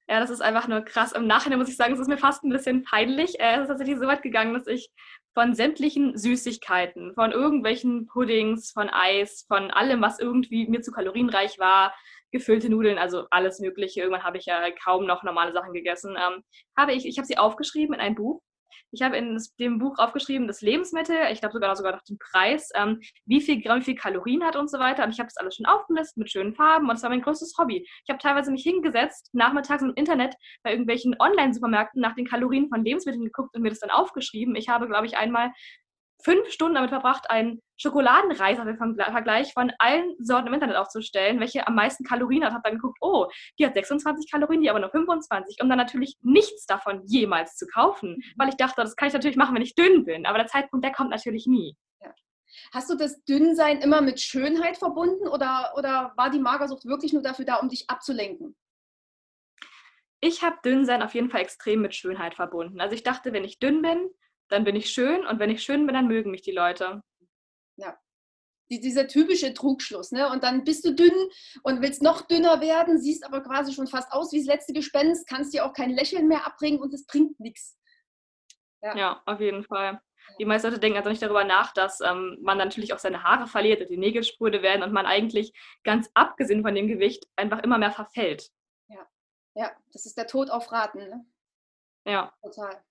Ja, 0.08 0.20
das 0.20 0.30
ist 0.30 0.40
einfach 0.40 0.68
nur 0.68 0.82
krass. 0.82 1.12
Im 1.12 1.26
Nachhinein 1.26 1.58
muss 1.58 1.68
ich 1.68 1.76
sagen, 1.76 1.92
es 1.94 2.00
ist 2.00 2.08
mir 2.08 2.18
fast 2.18 2.44
ein 2.44 2.50
bisschen 2.50 2.84
peinlich. 2.84 3.40
Äh, 3.40 3.56
es 3.56 3.62
ist 3.62 3.68
tatsächlich 3.68 3.98
so 3.98 4.06
weit 4.06 4.22
gegangen, 4.22 4.54
dass 4.54 4.68
ich 4.68 4.90
von 5.34 5.54
sämtlichen 5.54 6.16
Süßigkeiten, 6.16 7.12
von 7.14 7.32
irgendwelchen 7.32 8.06
Puddings, 8.06 8.70
von 8.70 8.88
Eis, 8.88 9.44
von 9.48 9.70
allem, 9.70 10.00
was 10.00 10.18
irgendwie 10.20 10.68
mir 10.68 10.80
zu 10.80 10.92
kalorienreich 10.92 11.58
war, 11.58 11.94
gefüllte 12.30 12.70
Nudeln, 12.70 12.98
also 12.98 13.26
alles 13.30 13.58
Mögliche. 13.58 14.00
Irgendwann 14.00 14.24
habe 14.24 14.38
ich 14.38 14.46
ja 14.46 14.70
kaum 14.82 15.06
noch 15.06 15.24
normale 15.24 15.52
Sachen 15.52 15.72
gegessen. 15.72 16.16
Ähm, 16.16 16.42
habe 16.76 16.92
ich, 16.92 17.06
ich 17.06 17.18
habe 17.18 17.26
sie 17.26 17.38
aufgeschrieben 17.38 17.94
in 17.94 18.00
ein 18.00 18.14
Buch 18.14 18.42
ich 18.90 19.02
habe 19.02 19.16
in 19.16 19.38
dem 19.58 19.78
Buch 19.78 19.98
aufgeschrieben, 19.98 20.46
das 20.46 20.60
Lebensmittel, 20.60 21.16
ich 21.32 21.40
glaube 21.40 21.52
sogar, 21.52 21.76
sogar 21.76 21.92
noch 21.92 22.02
den 22.02 22.18
Preis, 22.18 22.70
ähm, 22.74 23.00
wie 23.24 23.40
viel 23.40 23.60
Gramm, 23.60 23.80
wie 23.80 23.84
viel 23.84 23.94
Kalorien 23.94 24.44
hat 24.44 24.56
und 24.56 24.70
so 24.70 24.78
weiter. 24.78 25.04
Und 25.04 25.10
ich 25.10 25.18
habe 25.18 25.28
das 25.28 25.36
alles 25.36 25.56
schon 25.56 25.66
aufgelistet 25.66 26.16
mit 26.16 26.30
schönen 26.30 26.54
Farben 26.54 26.88
und 26.88 26.94
das 26.94 27.02
war 27.02 27.10
mein 27.10 27.22
größtes 27.22 27.54
Hobby. 27.58 27.86
Ich 28.04 28.08
habe 28.08 28.18
teilweise 28.18 28.50
mich 28.50 28.62
hingesetzt, 28.62 29.30
nachmittags 29.32 29.82
im 29.82 29.92
Internet 29.94 30.34
bei 30.62 30.70
irgendwelchen 30.70 31.16
Online-Supermärkten 31.18 32.00
nach 32.00 32.14
den 32.14 32.26
Kalorien 32.26 32.68
von 32.68 32.84
Lebensmitteln 32.84 33.24
geguckt 33.24 33.54
und 33.54 33.62
mir 33.62 33.70
das 33.70 33.80
dann 33.80 33.90
aufgeschrieben. 33.90 34.56
Ich 34.56 34.68
habe, 34.68 34.86
glaube 34.86 35.06
ich, 35.06 35.16
einmal 35.16 35.52
fünf 36.22 36.48
Stunden 36.50 36.74
damit 36.74 36.90
verbracht, 36.90 37.30
einen 37.30 37.60
Schokoladenreis 37.78 38.58
auf 38.58 38.64
den 38.64 38.76
Vergleich 38.76 39.52
von 39.52 39.72
allen 39.78 40.14
Sorten 40.18 40.48
im 40.48 40.54
Internet 40.54 40.76
aufzustellen, 40.76 41.40
welche 41.40 41.66
am 41.66 41.74
meisten 41.74 42.04
Kalorien 42.04 42.44
hat. 42.44 42.52
Habe 42.52 42.62
dann 42.64 42.74
geguckt, 42.76 42.98
oh, 43.00 43.26
die 43.58 43.66
hat 43.66 43.74
26 43.74 44.30
Kalorien, 44.30 44.62
die 44.62 44.70
aber 44.70 44.80
nur 44.80 44.90
25, 44.90 45.58
um 45.62 45.68
dann 45.68 45.78
natürlich 45.78 46.16
nichts 46.22 46.66
davon 46.66 47.02
jemals 47.06 47.56
zu 47.56 47.66
kaufen, 47.66 48.16
mhm. 48.16 48.22
weil 48.36 48.48
ich 48.48 48.56
dachte, 48.56 48.82
das 48.82 48.96
kann 48.96 49.08
ich 49.08 49.14
natürlich 49.14 49.36
machen, 49.36 49.54
wenn 49.54 49.62
ich 49.62 49.74
dünn 49.74 50.04
bin. 50.04 50.26
Aber 50.26 50.38
der 50.38 50.46
Zeitpunkt, 50.46 50.84
der 50.84 50.92
kommt 50.92 51.10
natürlich 51.10 51.46
nie. 51.46 51.76
Ja. 52.00 52.14
Hast 52.72 52.90
du 52.90 52.96
das 52.96 53.22
Dünnsein 53.24 53.80
immer 53.80 54.00
mit 54.00 54.20
Schönheit 54.20 54.78
verbunden 54.78 55.28
oder, 55.28 55.74
oder 55.76 56.12
war 56.16 56.30
die 56.30 56.40
Magersucht 56.40 56.86
wirklich 56.86 57.12
nur 57.12 57.22
dafür 57.22 57.44
da, 57.44 57.56
um 57.56 57.68
dich 57.68 57.90
abzulenken? 57.90 58.56
Ich 60.20 60.42
habe 60.42 60.56
Dünnsein 60.64 61.02
auf 61.02 61.14
jeden 61.14 61.30
Fall 61.30 61.42
extrem 61.42 61.82
mit 61.82 61.94
Schönheit 61.94 62.34
verbunden. 62.34 62.80
Also 62.80 62.94
ich 62.94 63.02
dachte, 63.02 63.32
wenn 63.34 63.44
ich 63.44 63.58
dünn 63.58 63.82
bin, 63.82 64.08
dann 64.48 64.64
bin 64.64 64.76
ich 64.76 64.90
schön 64.90 65.26
und 65.26 65.38
wenn 65.38 65.50
ich 65.50 65.62
schön 65.62 65.86
bin, 65.86 65.94
dann 65.94 66.08
mögen 66.08 66.30
mich 66.30 66.42
die 66.42 66.52
Leute. 66.52 67.02
Ja. 67.76 67.98
Die, 68.70 68.80
dieser 68.80 69.06
typische 69.06 69.54
Trugschluss, 69.54 70.10
ne? 70.10 70.28
Und 70.30 70.42
dann 70.42 70.64
bist 70.64 70.84
du 70.84 70.92
dünn 70.92 71.14
und 71.62 71.82
willst 71.82 72.02
noch 72.02 72.22
dünner 72.22 72.60
werden, 72.60 73.00
siehst 73.00 73.24
aber 73.24 73.40
quasi 73.40 73.72
schon 73.72 73.86
fast 73.86 74.12
aus 74.12 74.32
wie 74.32 74.38
das 74.38 74.46
letzte 74.46 74.72
Gespenst, 74.72 75.28
kannst 75.28 75.54
dir 75.54 75.64
auch 75.64 75.72
kein 75.72 75.90
Lächeln 75.90 76.26
mehr 76.26 76.46
abbringen 76.46 76.80
und 76.80 76.92
es 76.92 77.06
bringt 77.06 77.38
nichts. 77.38 77.78
Ja. 78.82 78.96
ja, 78.96 79.22
auf 79.26 79.40
jeden 79.40 79.64
Fall. 79.64 80.00
Die 80.38 80.44
meisten 80.44 80.68
Leute 80.68 80.80
denken 80.80 80.98
also 80.98 81.10
nicht 81.10 81.22
darüber 81.22 81.44
nach, 81.44 81.72
dass 81.72 82.00
ähm, 82.00 82.38
man 82.40 82.58
natürlich 82.58 82.92
auch 82.92 82.98
seine 82.98 83.22
Haare 83.22 83.46
verliert 83.46 83.80
und 83.80 83.90
die 83.90 83.96
Nägel 83.96 84.24
spröde 84.24 84.62
werden 84.62 84.82
und 84.82 84.92
man 84.92 85.06
eigentlich 85.06 85.52
ganz 85.84 86.10
abgesehen 86.14 86.62
von 86.62 86.74
dem 86.74 86.88
Gewicht 86.88 87.26
einfach 87.36 87.62
immer 87.62 87.78
mehr 87.78 87.92
verfällt. 87.92 88.50
Ja, 88.88 89.06
ja 89.54 89.70
das 89.92 90.06
ist 90.06 90.18
der 90.18 90.26
Tod 90.26 90.50
auf 90.50 90.72
Raten. 90.72 90.98
Ne? 90.98 91.26
Ja. 92.06 92.32
Total. 92.42 92.82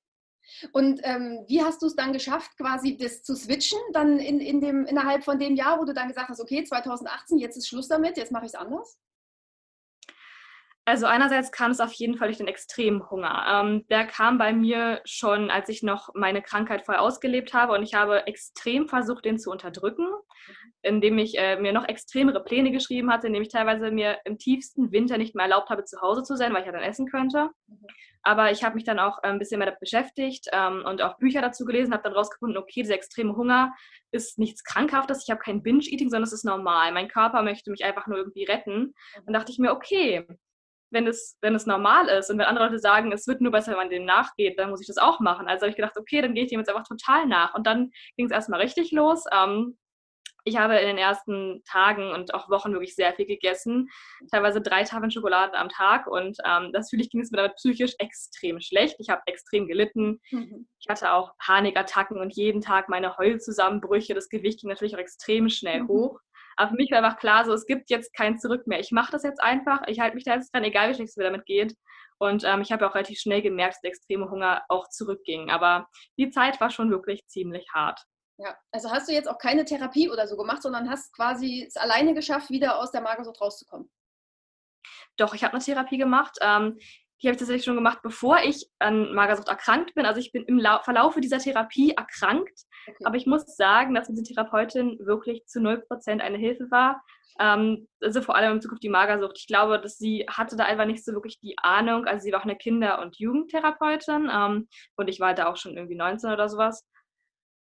Und 0.71 1.01
ähm, 1.03 1.43
wie 1.47 1.61
hast 1.61 1.81
du 1.81 1.87
es 1.87 1.95
dann 1.95 2.13
geschafft, 2.13 2.57
quasi 2.57 2.97
das 2.97 3.23
zu 3.23 3.35
switchen, 3.35 3.79
dann 3.93 4.19
in, 4.19 4.39
in 4.39 4.61
dem, 4.61 4.85
innerhalb 4.85 5.23
von 5.23 5.39
dem 5.39 5.55
Jahr, 5.55 5.79
wo 5.79 5.85
du 5.85 5.93
dann 5.93 6.07
gesagt 6.07 6.29
hast, 6.29 6.39
okay, 6.39 6.63
2018, 6.63 7.37
jetzt 7.37 7.57
ist 7.57 7.67
Schluss 7.67 7.87
damit, 7.87 8.17
jetzt 8.17 8.31
mache 8.31 8.45
ich 8.45 8.53
es 8.53 8.55
anders? 8.55 8.99
Also 10.87 11.07
einerseits 11.07 11.51
kam 11.51 11.71
es 11.71 11.79
auf 11.79 11.93
jeden 11.93 12.15
Fall 12.15 12.27
durch 12.27 12.37
den 12.37 12.47
extremen 12.47 13.09
Hunger. 13.09 13.43
Ähm, 13.49 13.87
der 13.89 14.05
kam 14.05 14.37
bei 14.37 14.53
mir 14.53 15.01
schon, 15.03 15.49
als 15.49 15.67
ich 15.67 15.81
noch 15.81 16.09
meine 16.13 16.43
Krankheit 16.43 16.85
voll 16.85 16.95
ausgelebt 16.95 17.55
habe 17.55 17.73
und 17.73 17.81
ich 17.81 17.95
habe 17.95 18.27
extrem 18.27 18.87
versucht, 18.87 19.25
den 19.25 19.39
zu 19.39 19.49
unterdrücken, 19.49 20.05
indem 20.83 21.17
ich 21.17 21.39
äh, 21.39 21.59
mir 21.59 21.73
noch 21.73 21.87
extremere 21.87 22.43
Pläne 22.43 22.71
geschrieben 22.71 23.11
hatte, 23.11 23.27
indem 23.27 23.41
ich 23.41 23.49
teilweise 23.49 23.89
mir 23.89 24.19
im 24.25 24.37
tiefsten 24.37 24.91
Winter 24.91 25.17
nicht 25.17 25.33
mehr 25.33 25.45
erlaubt 25.45 25.71
habe, 25.71 25.85
zu 25.85 26.01
Hause 26.01 26.21
zu 26.21 26.35
sein, 26.35 26.53
weil 26.53 26.59
ich 26.61 26.67
ja 26.67 26.71
dann 26.71 26.83
essen 26.83 27.07
könnte. 27.07 27.49
Mhm. 27.67 27.87
Aber 28.21 28.51
ich 28.51 28.63
habe 28.63 28.75
mich 28.75 28.83
dann 28.83 28.99
auch 28.99 29.19
äh, 29.23 29.27
ein 29.27 29.39
bisschen 29.39 29.57
mehr 29.57 29.67
damit 29.67 29.79
beschäftigt 29.79 30.49
ähm, 30.51 30.83
und 30.85 31.01
auch 31.01 31.17
Bücher 31.17 31.41
dazu 31.41 31.65
gelesen, 31.65 31.93
habe 31.93 32.03
dann 32.03 32.13
rausgefunden, 32.13 32.57
okay, 32.57 32.81
dieser 32.81 32.95
extreme 32.95 33.35
Hunger 33.35 33.73
ist 34.11 34.37
nichts 34.37 34.63
Krankhaftes, 34.63 35.23
ich 35.23 35.31
habe 35.31 35.41
kein 35.41 35.63
Binge-Eating, 35.63 36.09
sondern 36.09 36.23
es 36.23 36.33
ist 36.33 36.45
normal. 36.45 36.91
Mein 36.91 37.07
Körper 37.07 37.41
möchte 37.41 37.71
mich 37.71 37.83
einfach 37.83 38.05
nur 38.05 38.17
irgendwie 38.17 38.45
retten. 38.45 38.93
Dann 39.25 39.33
dachte 39.33 39.51
ich 39.51 39.59
mir, 39.59 39.71
okay, 39.71 40.25
wenn 40.95 41.05
es, 41.05 41.37
wenn 41.41 41.53
es 41.53 41.67
normal 41.67 42.07
ist 42.07 42.31
und 42.31 42.39
wenn 42.39 42.45
andere 42.45 42.65
Leute 42.65 42.79
sagen, 42.79 43.11
es 43.11 43.27
wird 43.27 43.41
nur 43.41 43.51
besser, 43.51 43.71
wenn 43.71 43.77
man 43.77 43.89
dem 43.89 44.05
nachgeht, 44.05 44.57
dann 44.57 44.71
muss 44.71 44.81
ich 44.81 44.87
das 44.87 44.97
auch 44.97 45.19
machen. 45.19 45.47
Also 45.47 45.63
habe 45.63 45.69
ich 45.69 45.75
gedacht, 45.75 45.97
okay, 45.97 46.21
dann 46.21 46.33
gehe 46.33 46.45
ich 46.45 46.49
dem 46.49 46.59
jetzt 46.59 46.69
einfach 46.69 46.87
total 46.87 47.27
nach. 47.27 47.53
Und 47.53 47.67
dann 47.67 47.91
ging 48.15 48.25
es 48.25 48.31
erstmal 48.31 48.61
richtig 48.61 48.91
los. 48.91 49.25
Ähm, 49.31 49.77
ich 50.47 50.57
habe 50.57 50.77
in 50.77 50.87
den 50.87 50.97
ersten 50.97 51.63
Tagen 51.65 52.11
und 52.11 52.33
auch 52.35 52.49
Wochen 52.49 52.71
wirklich 52.71 52.95
sehr 52.95 53.13
viel 53.13 53.25
gegessen, 53.25 53.89
teilweise 54.31 54.61
drei 54.61 54.83
Tafeln 54.83 55.09
Schokolade 55.09 55.57
am 55.57 55.69
Tag 55.69 56.05
und 56.05 56.37
ähm, 56.45 56.69
natürlich 56.71 57.09
ging 57.09 57.21
es 57.21 57.31
mir 57.31 57.37
damit 57.37 57.55
psychisch 57.55 57.95
extrem 57.97 58.61
schlecht. 58.61 58.95
Ich 58.99 59.09
habe 59.09 59.23
extrem 59.25 59.67
gelitten. 59.67 60.21
Mhm. 60.29 60.67
Ich 60.79 60.87
hatte 60.87 61.13
auch 61.13 61.33
Panikattacken 61.39 62.19
und 62.19 62.35
jeden 62.35 62.61
Tag 62.61 62.89
meine 62.89 63.17
Heulzusammenbrüche. 63.17 64.13
Das 64.13 64.29
Gewicht 64.29 64.61
ging 64.61 64.69
natürlich 64.69 64.93
auch 64.95 64.99
extrem 64.99 65.49
schnell 65.49 65.81
mhm. 65.81 65.87
hoch. 65.87 66.19
Aber 66.55 66.69
für 66.69 66.75
mich 66.75 66.91
war 66.91 67.03
einfach 67.03 67.19
klar, 67.19 67.45
so 67.45 67.53
es 67.53 67.65
gibt 67.65 67.89
jetzt 67.89 68.13
kein 68.13 68.37
Zurück 68.37 68.67
mehr. 68.67 68.79
Ich 68.79 68.91
mache 68.91 69.11
das 69.11 69.23
jetzt 69.23 69.41
einfach. 69.41 69.81
Ich 69.87 69.99
halte 69.99 70.15
mich 70.15 70.23
da 70.23 70.35
jetzt 70.35 70.53
dran, 70.53 70.63
egal 70.63 70.89
wie 70.89 70.95
schlecht 70.95 71.09
es 71.09 71.17
mir 71.17 71.25
damit 71.25 71.45
geht. 71.45 71.75
Und 72.17 72.43
ähm, 72.45 72.61
ich 72.61 72.71
habe 72.71 72.87
auch 72.87 72.95
relativ 72.95 73.19
schnell 73.19 73.41
gemerkt, 73.41 73.75
dass 73.75 73.81
der 73.81 73.89
extreme 73.89 74.29
Hunger 74.29 74.63
auch 74.69 74.87
zurückging. 74.89 75.49
Aber 75.49 75.87
die 76.17 76.29
Zeit 76.29 76.61
war 76.61 76.69
schon 76.69 76.89
wirklich 76.89 77.25
ziemlich 77.27 77.67
hart. 77.73 78.01
Ja, 78.37 78.57
also 78.71 78.91
hast 78.91 79.07
du 79.07 79.13
jetzt 79.13 79.29
auch 79.29 79.37
keine 79.37 79.65
Therapie 79.65 80.09
oder 80.09 80.27
so 80.27 80.35
gemacht, 80.35 80.61
sondern 80.61 80.89
hast 80.89 81.13
quasi 81.13 81.65
es 81.67 81.77
alleine 81.77 82.13
geschafft, 82.13 82.49
wieder 82.49 82.79
aus 82.79 82.91
der 82.91 83.01
Magersucht 83.01 83.39
rauszukommen? 83.39 83.89
Doch, 85.17 85.33
ich 85.33 85.43
habe 85.43 85.53
eine 85.53 85.63
Therapie 85.63 85.97
gemacht. 85.97 86.37
Ähm, 86.41 86.77
die 87.21 87.27
habe 87.27 87.35
ich 87.35 87.39
tatsächlich 87.39 87.63
schon 87.63 87.75
gemacht, 87.75 87.99
bevor 88.03 88.39
ich 88.39 88.67
an 88.79 89.13
Magersucht 89.13 89.47
erkrankt 89.47 89.95
bin. 89.95 90.05
Also 90.05 90.19
ich 90.19 90.31
bin 90.31 90.43
im 90.45 90.59
Verlaufe 90.83 91.21
dieser 91.21 91.39
Therapie 91.39 91.91
erkrankt. 91.91 92.61
Okay. 92.87 93.05
Aber 93.05 93.15
ich 93.15 93.25
muss 93.25 93.55
sagen, 93.55 93.93
dass 93.93 94.07
diese 94.07 94.23
Therapeutin 94.23 94.99
wirklich 94.99 95.45
zu 95.45 95.59
0% 95.59 96.19
eine 96.19 96.37
Hilfe 96.37 96.69
war. 96.71 97.03
Ähm, 97.39 97.87
also 98.01 98.21
vor 98.21 98.35
allem 98.35 98.51
in 98.51 98.57
Bezug 98.57 98.73
auf 98.73 98.79
die 98.79 98.89
Magersucht. 98.89 99.37
Ich 99.37 99.47
glaube, 99.47 99.79
dass 99.79 99.97
sie 99.97 100.25
hatte 100.29 100.55
da 100.55 100.65
einfach 100.65 100.85
nicht 100.85 101.03
so 101.03 101.13
wirklich 101.13 101.39
die 101.39 101.57
Ahnung. 101.57 102.05
Also 102.05 102.23
sie 102.23 102.31
war 102.31 102.41
auch 102.41 102.45
eine 102.45 102.57
Kinder- 102.57 103.01
und 103.01 103.17
Jugendtherapeutin. 103.17 104.29
Ähm, 104.31 104.67
und 104.97 105.07
ich 105.07 105.19
war 105.19 105.33
da 105.33 105.47
auch 105.47 105.57
schon 105.57 105.75
irgendwie 105.75 105.95
19 105.95 106.31
oder 106.31 106.49
sowas. 106.49 106.85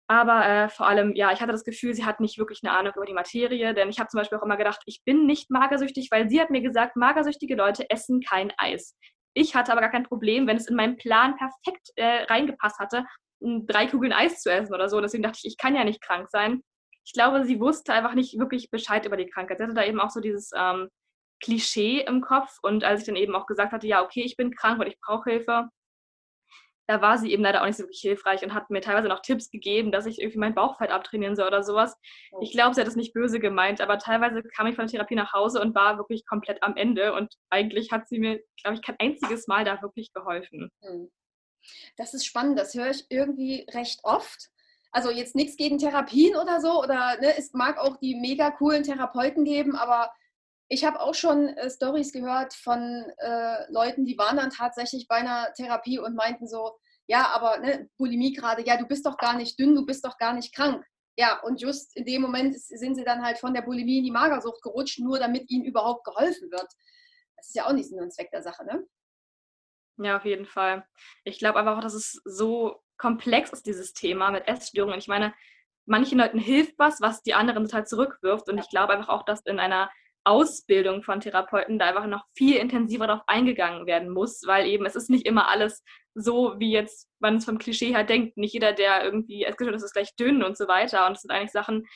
Aber 0.08 0.46
äh, 0.46 0.68
vor 0.68 0.88
allem, 0.88 1.14
ja, 1.14 1.32
ich 1.32 1.40
hatte 1.40 1.52
das 1.52 1.64
Gefühl, 1.64 1.94
sie 1.94 2.04
hat 2.04 2.20
nicht 2.20 2.36
wirklich 2.36 2.60
eine 2.62 2.76
Ahnung 2.76 2.92
über 2.94 3.06
die 3.06 3.14
Materie, 3.14 3.72
denn 3.72 3.88
ich 3.88 3.98
habe 3.98 4.08
zum 4.08 4.18
Beispiel 4.18 4.36
auch 4.36 4.42
immer 4.42 4.58
gedacht, 4.58 4.82
ich 4.84 5.02
bin 5.04 5.24
nicht 5.24 5.50
magersüchtig, 5.50 6.08
weil 6.10 6.28
sie 6.28 6.40
hat 6.40 6.50
mir 6.50 6.60
gesagt, 6.60 6.96
magersüchtige 6.96 7.54
Leute 7.54 7.88
essen 7.88 8.20
kein 8.20 8.52
Eis. 8.58 8.94
Ich 9.34 9.54
hatte 9.54 9.72
aber 9.72 9.80
gar 9.80 9.90
kein 9.90 10.04
Problem, 10.04 10.46
wenn 10.46 10.56
es 10.56 10.68
in 10.68 10.76
meinen 10.76 10.96
Plan 10.96 11.36
perfekt 11.36 11.88
äh, 11.96 12.24
reingepasst 12.24 12.78
hatte, 12.78 13.04
drei 13.40 13.86
Kugeln 13.86 14.12
Eis 14.12 14.40
zu 14.40 14.50
essen 14.50 14.74
oder 14.74 14.88
so. 14.88 15.00
Deswegen 15.00 15.22
dachte 15.22 15.38
ich, 15.42 15.52
ich 15.52 15.56
kann 15.56 15.74
ja 15.74 15.84
nicht 15.84 16.02
krank 16.02 16.28
sein. 16.30 16.62
Ich 17.04 17.12
glaube, 17.12 17.44
sie 17.44 17.60
wusste 17.60 17.92
einfach 17.92 18.14
nicht 18.14 18.38
wirklich 18.38 18.70
Bescheid 18.70 19.04
über 19.06 19.16
die 19.16 19.28
Krankheit. 19.28 19.58
Sie 19.58 19.64
hatte 19.64 19.74
da 19.74 19.84
eben 19.84 20.00
auch 20.00 20.10
so 20.10 20.20
dieses 20.20 20.50
ähm, 20.56 20.88
Klischee 21.42 22.00
im 22.00 22.20
Kopf. 22.20 22.58
Und 22.62 22.84
als 22.84 23.00
ich 23.00 23.06
dann 23.06 23.16
eben 23.16 23.34
auch 23.34 23.46
gesagt 23.46 23.72
hatte, 23.72 23.86
ja, 23.86 24.04
okay, 24.04 24.22
ich 24.22 24.36
bin 24.36 24.54
krank 24.54 24.80
und 24.80 24.86
ich 24.86 25.00
brauche 25.00 25.30
Hilfe, 25.30 25.68
da 26.86 27.00
war 27.00 27.18
sie 27.18 27.32
eben 27.32 27.42
leider 27.42 27.62
auch 27.62 27.66
nicht 27.66 27.76
so 27.76 27.84
wirklich 27.84 28.00
hilfreich 28.00 28.42
und 28.42 28.54
hat 28.54 28.70
mir 28.70 28.80
teilweise 28.80 29.08
noch 29.08 29.20
Tipps 29.20 29.50
gegeben, 29.50 29.92
dass 29.92 30.06
ich 30.06 30.20
irgendwie 30.20 30.38
mein 30.38 30.54
Bauchfett 30.54 30.90
abtrainieren 30.90 31.36
soll 31.36 31.46
oder 31.46 31.62
sowas. 31.62 31.96
Ich 32.40 32.52
glaube, 32.52 32.74
sie 32.74 32.80
hat 32.80 32.88
das 32.88 32.96
nicht 32.96 33.14
böse 33.14 33.40
gemeint, 33.40 33.80
aber 33.80 33.98
teilweise 33.98 34.42
kam 34.42 34.66
ich 34.66 34.74
von 34.74 34.86
der 34.86 34.92
Therapie 34.92 35.14
nach 35.14 35.32
Hause 35.32 35.60
und 35.60 35.74
war 35.74 35.98
wirklich 35.98 36.26
komplett 36.26 36.62
am 36.62 36.76
Ende 36.76 37.14
und 37.14 37.34
eigentlich 37.50 37.92
hat 37.92 38.08
sie 38.08 38.18
mir, 38.18 38.40
glaube 38.62 38.76
ich, 38.76 38.82
kein 38.82 38.96
einziges 38.98 39.46
Mal 39.46 39.64
da 39.64 39.80
wirklich 39.80 40.12
geholfen. 40.12 40.70
Hm. 40.82 41.10
Das 41.96 42.12
ist 42.14 42.26
spannend, 42.26 42.58
das 42.58 42.74
höre 42.74 42.90
ich 42.90 43.06
irgendwie 43.08 43.66
recht 43.70 44.00
oft. 44.02 44.48
Also 44.90 45.10
jetzt 45.10 45.34
nichts 45.34 45.56
gegen 45.56 45.78
Therapien 45.78 46.36
oder 46.36 46.60
so 46.60 46.82
oder 46.82 47.18
ne, 47.20 47.36
es 47.38 47.52
mag 47.54 47.78
auch 47.78 47.96
die 47.96 48.14
mega 48.14 48.50
coolen 48.50 48.82
Therapeuten 48.82 49.44
geben, 49.44 49.76
aber 49.76 50.12
ich 50.72 50.86
habe 50.86 51.00
auch 51.00 51.14
schon 51.14 51.48
äh, 51.48 51.68
Stories 51.68 52.12
gehört 52.12 52.54
von 52.54 52.80
äh, 53.18 53.70
Leuten, 53.70 54.06
die 54.06 54.16
waren 54.16 54.38
dann 54.38 54.48
tatsächlich 54.48 55.06
bei 55.06 55.16
einer 55.16 55.52
Therapie 55.52 55.98
und 55.98 56.16
meinten 56.16 56.48
so, 56.48 56.78
ja, 57.06 57.26
aber 57.28 57.58
ne, 57.58 57.90
Bulimie 57.98 58.32
gerade, 58.32 58.64
ja, 58.64 58.78
du 58.78 58.86
bist 58.86 59.04
doch 59.04 59.18
gar 59.18 59.36
nicht 59.36 59.58
dünn, 59.58 59.74
du 59.74 59.84
bist 59.84 60.02
doch 60.02 60.16
gar 60.16 60.32
nicht 60.32 60.54
krank. 60.54 60.82
Ja, 61.18 61.42
und 61.42 61.60
just 61.60 61.94
in 61.94 62.06
dem 62.06 62.22
Moment 62.22 62.58
sind 62.58 62.94
sie 62.94 63.04
dann 63.04 63.22
halt 63.22 63.36
von 63.36 63.52
der 63.52 63.60
Bulimie 63.60 63.98
in 63.98 64.04
die 64.04 64.10
Magersucht 64.10 64.62
gerutscht, 64.62 64.98
nur 64.98 65.18
damit 65.18 65.50
ihnen 65.50 65.66
überhaupt 65.66 66.06
geholfen 66.06 66.50
wird. 66.50 66.68
Das 67.36 67.48
ist 67.48 67.54
ja 67.54 67.66
auch 67.66 67.74
nicht 67.74 67.90
Sinn 67.90 68.00
und 68.00 68.14
Zweck 68.14 68.30
der 68.30 68.42
Sache, 68.42 68.64
ne? 68.64 68.82
Ja, 69.98 70.16
auf 70.16 70.24
jeden 70.24 70.46
Fall. 70.46 70.86
Ich 71.24 71.38
glaube 71.38 71.58
einfach 71.58 71.76
auch, 71.76 71.82
dass 71.82 71.92
es 71.92 72.22
so 72.24 72.82
komplex 72.96 73.50
ist, 73.50 73.66
dieses 73.66 73.92
Thema 73.92 74.30
mit 74.30 74.48
Essstörungen. 74.48 74.98
Ich 74.98 75.08
meine, 75.08 75.34
manchen 75.84 76.16
Leuten 76.16 76.38
hilft 76.38 76.78
was, 76.78 77.02
was 77.02 77.22
die 77.22 77.34
anderen 77.34 77.64
total 77.64 77.86
zurückwirft. 77.86 78.48
Und 78.48 78.56
ich 78.56 78.70
glaube 78.70 78.94
einfach 78.94 79.10
auch, 79.10 79.26
dass 79.26 79.42
in 79.42 79.58
einer 79.58 79.90
Ausbildung 80.24 81.02
von 81.02 81.20
Therapeuten 81.20 81.78
da 81.78 81.86
einfach 81.86 82.06
noch 82.06 82.24
viel 82.36 82.56
intensiver 82.56 83.06
darauf 83.06 83.22
eingegangen 83.26 83.86
werden 83.86 84.08
muss, 84.08 84.42
weil 84.46 84.66
eben 84.66 84.86
es 84.86 84.96
ist 84.96 85.10
nicht 85.10 85.26
immer 85.26 85.48
alles 85.48 85.82
so, 86.14 86.54
wie 86.58 86.72
jetzt 86.72 87.08
man 87.18 87.36
es 87.36 87.44
vom 87.44 87.58
Klischee 87.58 87.92
her 87.92 88.04
denkt. 88.04 88.36
Nicht 88.36 88.54
jeder, 88.54 88.72
der 88.72 89.04
irgendwie 89.04 89.44
essgestört 89.44 89.76
ist, 89.76 89.84
ist 89.84 89.94
gleich 89.94 90.14
dünn 90.16 90.42
und 90.42 90.56
so 90.56 90.68
weiter. 90.68 91.06
Und 91.06 91.16
es 91.16 91.22
sind 91.22 91.30
eigentlich 91.30 91.52
Sachen, 91.52 91.86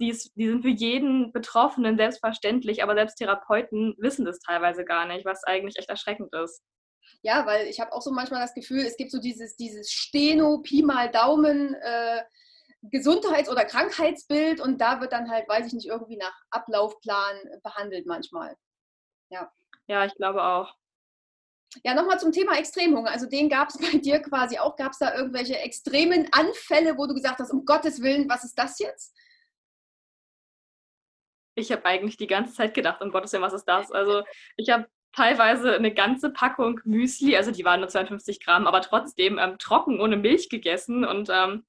die, 0.00 0.10
ist, 0.10 0.32
die 0.36 0.48
sind 0.48 0.62
für 0.62 0.68
jeden 0.68 1.32
Betroffenen 1.32 1.96
selbstverständlich, 1.96 2.82
aber 2.82 2.94
selbst 2.94 3.16
Therapeuten 3.16 3.94
wissen 3.98 4.24
das 4.24 4.40
teilweise 4.40 4.84
gar 4.84 5.06
nicht, 5.06 5.24
was 5.24 5.44
eigentlich 5.44 5.76
echt 5.78 5.88
erschreckend 5.88 6.34
ist. 6.34 6.62
Ja, 7.22 7.46
weil 7.46 7.66
ich 7.66 7.80
habe 7.80 7.92
auch 7.92 8.02
so 8.02 8.10
manchmal 8.10 8.40
das 8.40 8.54
Gefühl, 8.54 8.80
es 8.80 8.96
gibt 8.96 9.10
so 9.10 9.20
dieses, 9.20 9.56
dieses 9.56 9.90
Steno, 9.90 10.58
Pi 10.58 10.82
mal 10.82 11.10
Daumen, 11.10 11.74
äh, 11.74 12.22
Gesundheits- 12.82 13.48
oder 13.48 13.64
Krankheitsbild 13.64 14.60
und 14.60 14.80
da 14.80 15.00
wird 15.00 15.12
dann 15.12 15.30
halt, 15.30 15.48
weiß 15.48 15.66
ich 15.66 15.72
nicht, 15.72 15.86
irgendwie 15.86 16.16
nach 16.16 16.34
Ablaufplan 16.50 17.36
behandelt 17.62 18.06
manchmal. 18.06 18.56
Ja. 19.30 19.52
Ja, 19.86 20.04
ich 20.04 20.14
glaube 20.14 20.42
auch. 20.42 20.74
Ja, 21.84 21.94
nochmal 21.94 22.20
zum 22.20 22.32
Thema 22.32 22.58
Extremhunger. 22.58 23.10
Also 23.10 23.26
den 23.28 23.48
gab 23.48 23.68
es 23.68 23.78
bei 23.92 23.98
dir 23.98 24.20
quasi 24.20 24.58
auch. 24.58 24.76
Gab 24.76 24.92
es 24.92 24.98
da 24.98 25.14
irgendwelche 25.14 25.58
extremen 25.58 26.28
Anfälle, 26.32 26.98
wo 26.98 27.06
du 27.06 27.14
gesagt 27.14 27.38
hast, 27.38 27.52
um 27.52 27.64
Gottes 27.64 28.02
Willen, 28.02 28.28
was 28.28 28.44
ist 28.44 28.58
das 28.58 28.78
jetzt? 28.78 29.16
Ich 31.54 31.70
habe 31.70 31.84
eigentlich 31.84 32.16
die 32.16 32.26
ganze 32.26 32.54
Zeit 32.54 32.74
gedacht, 32.74 33.00
um 33.02 33.10
Gottes 33.10 33.32
Willen, 33.32 33.42
was 33.42 33.52
ist 33.52 33.66
das? 33.66 33.90
Also 33.92 34.24
ich 34.56 34.70
habe 34.70 34.86
teilweise 35.12 35.74
eine 35.74 35.92
ganze 35.92 36.30
Packung 36.30 36.80
Müsli, 36.84 37.36
also 37.36 37.50
die 37.50 37.64
waren 37.64 37.80
nur 37.80 37.88
52 37.88 38.44
Gramm, 38.44 38.66
aber 38.66 38.80
trotzdem 38.80 39.38
ähm, 39.38 39.58
trocken 39.58 40.00
ohne 40.00 40.16
Milch 40.16 40.48
gegessen 40.48 41.04
und 41.04 41.28
ähm, 41.30 41.64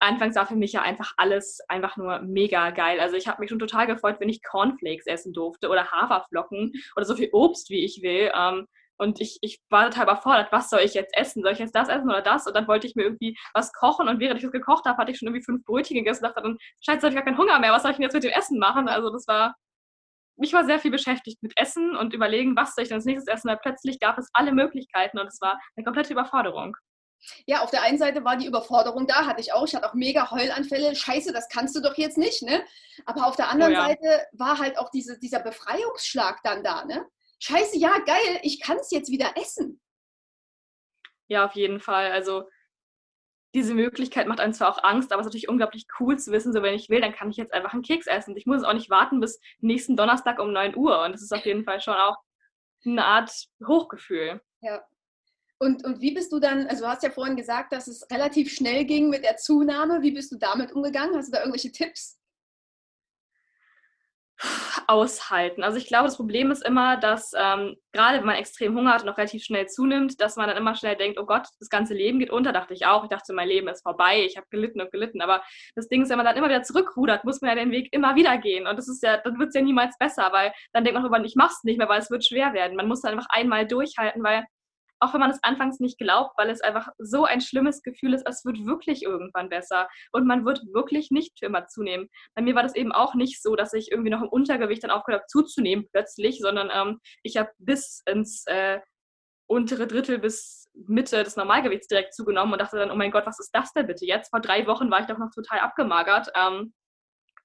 anfangs 0.00 0.36
war 0.36 0.46
für 0.46 0.56
mich 0.56 0.72
ja 0.72 0.82
einfach 0.82 1.12
alles 1.16 1.60
einfach 1.68 1.96
nur 1.96 2.20
mega 2.20 2.70
geil. 2.70 3.00
Also 3.00 3.16
ich 3.16 3.28
habe 3.28 3.40
mich 3.40 3.50
schon 3.50 3.58
total 3.58 3.86
gefreut, 3.86 4.16
wenn 4.20 4.28
ich 4.28 4.42
Cornflakes 4.42 5.06
essen 5.06 5.32
durfte 5.32 5.68
oder 5.68 5.90
Haferflocken 5.90 6.72
oder 6.96 7.04
so 7.04 7.16
viel 7.16 7.30
Obst, 7.32 7.70
wie 7.70 7.84
ich 7.84 8.02
will. 8.02 8.30
Ähm, 8.34 8.66
und 9.00 9.20
ich, 9.20 9.38
ich 9.42 9.60
war 9.70 9.88
total 9.88 10.04
überfordert, 10.04 10.50
was 10.50 10.70
soll 10.70 10.80
ich 10.80 10.94
jetzt 10.94 11.16
essen? 11.16 11.42
Soll 11.42 11.52
ich 11.52 11.60
jetzt 11.60 11.74
das 11.74 11.88
essen 11.88 12.10
oder 12.10 12.20
das? 12.20 12.48
Und 12.48 12.56
dann 12.56 12.66
wollte 12.66 12.88
ich 12.88 12.96
mir 12.96 13.04
irgendwie 13.04 13.38
was 13.54 13.72
kochen 13.72 14.08
und 14.08 14.18
während 14.18 14.38
ich 14.38 14.42
das 14.42 14.52
gekocht 14.52 14.86
habe, 14.86 14.98
hatte 14.98 15.12
ich 15.12 15.18
schon 15.18 15.28
irgendwie 15.28 15.44
fünf 15.44 15.64
Brötchen 15.64 15.96
gegessen 15.96 16.24
und 16.24 16.30
dachte 16.30 16.42
dann, 16.42 16.58
scheiße, 16.84 17.02
habe 17.02 17.10
ich 17.10 17.14
gar 17.14 17.24
keinen 17.24 17.38
Hunger 17.38 17.60
mehr, 17.60 17.72
was 17.72 17.82
soll 17.82 17.92
ich 17.92 17.96
denn 17.96 18.02
jetzt 18.02 18.14
mit 18.14 18.24
dem 18.24 18.32
Essen 18.32 18.58
machen? 18.58 18.88
Also 18.88 19.10
das 19.10 19.28
war, 19.28 19.54
ich 20.40 20.52
war 20.52 20.64
sehr 20.64 20.78
viel 20.78 20.90
beschäftigt 20.90 21.42
mit 21.42 21.52
Essen 21.56 21.96
und 21.96 22.14
überlegen, 22.14 22.56
was 22.56 22.74
soll 22.74 22.82
ich 22.82 22.88
denn 22.88 22.96
als 22.96 23.04
nächstes 23.04 23.32
essen, 23.32 23.48
weil 23.48 23.58
plötzlich 23.58 23.98
gab 24.00 24.18
es 24.18 24.28
alle 24.32 24.52
Möglichkeiten 24.52 25.18
und 25.18 25.26
es 25.26 25.40
war 25.40 25.60
eine 25.76 25.84
komplette 25.84 26.12
Überforderung. 26.12 26.76
Ja, 27.46 27.62
auf 27.62 27.70
der 27.70 27.82
einen 27.82 27.98
Seite 27.98 28.24
war 28.24 28.36
die 28.36 28.46
Überforderung 28.46 29.06
da, 29.06 29.26
hatte 29.26 29.40
ich 29.40 29.52
auch. 29.52 29.66
Ich 29.66 29.74
hatte 29.74 29.88
auch 29.88 29.94
mega 29.94 30.30
Heulanfälle. 30.30 30.94
Scheiße, 30.94 31.32
das 31.32 31.48
kannst 31.48 31.74
du 31.74 31.80
doch 31.80 31.96
jetzt 31.96 32.16
nicht, 32.16 32.42
ne? 32.42 32.64
Aber 33.06 33.26
auf 33.26 33.34
der 33.34 33.48
anderen 33.50 33.72
oh 33.72 33.76
ja. 33.76 33.86
Seite 33.86 34.26
war 34.32 34.58
halt 34.58 34.78
auch 34.78 34.90
diese, 34.90 35.18
dieser 35.18 35.40
Befreiungsschlag 35.40 36.40
dann 36.44 36.62
da, 36.62 36.84
ne? 36.84 37.04
Scheiße, 37.40 37.76
ja, 37.76 37.98
geil, 38.06 38.40
ich 38.42 38.60
kann 38.60 38.78
es 38.78 38.90
jetzt 38.90 39.10
wieder 39.10 39.32
essen. 39.36 39.80
Ja, 41.28 41.44
auf 41.44 41.54
jeden 41.54 41.80
Fall. 41.80 42.12
Also 42.12 42.48
diese 43.54 43.74
Möglichkeit 43.74 44.28
macht 44.28 44.40
einem 44.40 44.52
zwar 44.52 44.68
auch 44.68 44.84
Angst, 44.84 45.12
aber 45.12 45.20
es 45.20 45.26
ist 45.26 45.30
natürlich 45.30 45.48
unglaublich 45.48 45.86
cool 46.00 46.18
zu 46.18 46.32
wissen, 46.32 46.52
so 46.52 46.62
wenn 46.62 46.74
ich 46.74 46.90
will, 46.90 47.00
dann 47.00 47.12
kann 47.12 47.30
ich 47.30 47.36
jetzt 47.36 47.54
einfach 47.54 47.72
einen 47.72 47.82
Keks 47.82 48.06
essen. 48.06 48.36
Ich 48.36 48.46
muss 48.46 48.62
auch 48.62 48.74
nicht 48.74 48.90
warten 48.90 49.20
bis 49.20 49.40
nächsten 49.60 49.96
Donnerstag 49.96 50.38
um 50.38 50.52
9 50.52 50.76
Uhr. 50.76 51.02
Und 51.02 51.12
das 51.12 51.22
ist 51.22 51.32
auf 51.32 51.46
jeden 51.46 51.64
Fall 51.64 51.80
schon 51.80 51.94
auch 51.94 52.16
eine 52.84 53.04
Art 53.04 53.30
Hochgefühl. 53.66 54.40
Ja, 54.60 54.84
und, 55.60 55.84
und 55.84 56.00
wie 56.00 56.12
bist 56.12 56.32
du 56.32 56.38
dann, 56.38 56.66
also 56.68 56.84
du 56.84 56.88
hast 56.88 57.02
ja 57.02 57.10
vorhin 57.10 57.36
gesagt, 57.36 57.72
dass 57.72 57.88
es 57.88 58.08
relativ 58.10 58.52
schnell 58.52 58.84
ging 58.84 59.10
mit 59.10 59.24
der 59.24 59.36
Zunahme. 59.36 60.02
Wie 60.02 60.12
bist 60.12 60.30
du 60.30 60.36
damit 60.36 60.72
umgegangen? 60.72 61.16
Hast 61.16 61.28
du 61.28 61.32
da 61.32 61.40
irgendwelche 61.40 61.72
Tipps? 61.72 62.18
Aushalten. 64.86 65.62
Also 65.62 65.78
ich 65.78 65.86
glaube, 65.86 66.04
das 66.04 66.16
Problem 66.16 66.50
ist 66.50 66.64
immer, 66.64 66.96
dass 66.96 67.32
ähm, 67.36 67.76
gerade 67.92 68.18
wenn 68.18 68.26
man 68.26 68.36
extrem 68.36 68.76
Hunger 68.76 68.94
hat 68.94 69.02
und 69.02 69.08
auch 69.08 69.18
relativ 69.18 69.44
schnell 69.44 69.66
zunimmt, 69.66 70.20
dass 70.20 70.36
man 70.36 70.48
dann 70.48 70.56
immer 70.56 70.74
schnell 70.74 70.96
denkt, 70.96 71.18
oh 71.18 71.26
Gott, 71.26 71.46
das 71.58 71.68
ganze 71.68 71.94
Leben 71.94 72.18
geht 72.18 72.30
unter, 72.30 72.52
dachte 72.52 72.74
ich 72.74 72.86
auch. 72.86 73.04
Ich 73.04 73.10
dachte, 73.10 73.32
mein 73.32 73.48
Leben 73.48 73.68
ist 73.68 73.82
vorbei, 73.82 74.24
ich 74.24 74.36
habe 74.36 74.46
gelitten 74.50 74.80
und 74.80 74.92
gelitten. 74.92 75.20
Aber 75.20 75.42
das 75.74 75.88
Ding 75.88 76.02
ist, 76.02 76.10
wenn 76.10 76.16
man 76.16 76.26
dann 76.26 76.36
immer 76.36 76.48
wieder 76.48 76.62
zurückrudert, 76.62 77.24
muss 77.24 77.40
man 77.40 77.50
ja 77.50 77.54
den 77.56 77.70
Weg 77.70 77.92
immer 77.92 78.16
wieder 78.16 78.38
gehen. 78.38 78.66
Und 78.66 78.76
das 78.76 78.88
ist 78.88 79.02
ja, 79.02 79.18
dann 79.18 79.38
wird 79.38 79.48
es 79.48 79.54
ja 79.54 79.62
niemals 79.62 79.98
besser, 79.98 80.28
weil 80.32 80.52
dann 80.72 80.84
denkt 80.84 80.94
man 80.94 81.10
darüber, 81.10 81.24
ich 81.26 81.36
mach's 81.36 81.64
nicht 81.64 81.78
mehr, 81.78 81.88
weil 81.88 82.00
es 82.00 82.10
wird 82.10 82.24
schwer 82.24 82.52
werden. 82.52 82.76
Man 82.76 82.88
muss 82.88 83.02
dann 83.02 83.12
einfach 83.12 83.28
einmal 83.30 83.66
durchhalten, 83.66 84.22
weil 84.22 84.44
auch 85.00 85.14
wenn 85.14 85.20
man 85.20 85.30
es 85.30 85.42
anfangs 85.42 85.80
nicht 85.80 85.98
glaubt, 85.98 86.36
weil 86.36 86.50
es 86.50 86.60
einfach 86.60 86.88
so 86.98 87.24
ein 87.24 87.40
schlimmes 87.40 87.82
Gefühl 87.82 88.14
ist, 88.14 88.26
es 88.26 88.44
wird 88.44 88.64
wirklich 88.66 89.02
irgendwann 89.02 89.48
besser 89.48 89.88
und 90.12 90.26
man 90.26 90.44
wird 90.44 90.60
wirklich 90.72 91.10
nicht 91.10 91.38
für 91.38 91.46
immer 91.46 91.66
zunehmen. 91.66 92.08
Bei 92.34 92.42
mir 92.42 92.54
war 92.54 92.62
das 92.62 92.74
eben 92.74 92.92
auch 92.92 93.14
nicht 93.14 93.42
so, 93.42 93.56
dass 93.56 93.72
ich 93.72 93.90
irgendwie 93.90 94.10
noch 94.10 94.22
im 94.22 94.28
Untergewicht 94.28 94.82
dann 94.82 94.90
aufgehört 94.90 95.22
habe 95.22 95.28
zuzunehmen 95.28 95.86
plötzlich, 95.90 96.40
sondern 96.40 96.70
ähm, 96.72 97.00
ich 97.22 97.36
habe 97.36 97.50
bis 97.58 98.02
ins 98.06 98.44
äh, 98.46 98.80
untere 99.48 99.86
Drittel 99.86 100.18
bis 100.18 100.68
Mitte 100.74 101.24
des 101.24 101.36
Normalgewichts 101.36 101.88
direkt 101.88 102.14
zugenommen 102.14 102.52
und 102.52 102.60
dachte 102.60 102.76
dann, 102.76 102.90
oh 102.90 102.96
mein 102.96 103.10
Gott, 103.10 103.26
was 103.26 103.40
ist 103.40 103.50
das 103.54 103.72
denn 103.72 103.86
bitte 103.86 104.04
jetzt? 104.04 104.30
Vor 104.30 104.40
drei 104.40 104.66
Wochen 104.66 104.90
war 104.90 105.00
ich 105.00 105.06
doch 105.06 105.18
noch 105.18 105.30
total 105.34 105.60
abgemagert. 105.60 106.30
Ähm, 106.34 106.74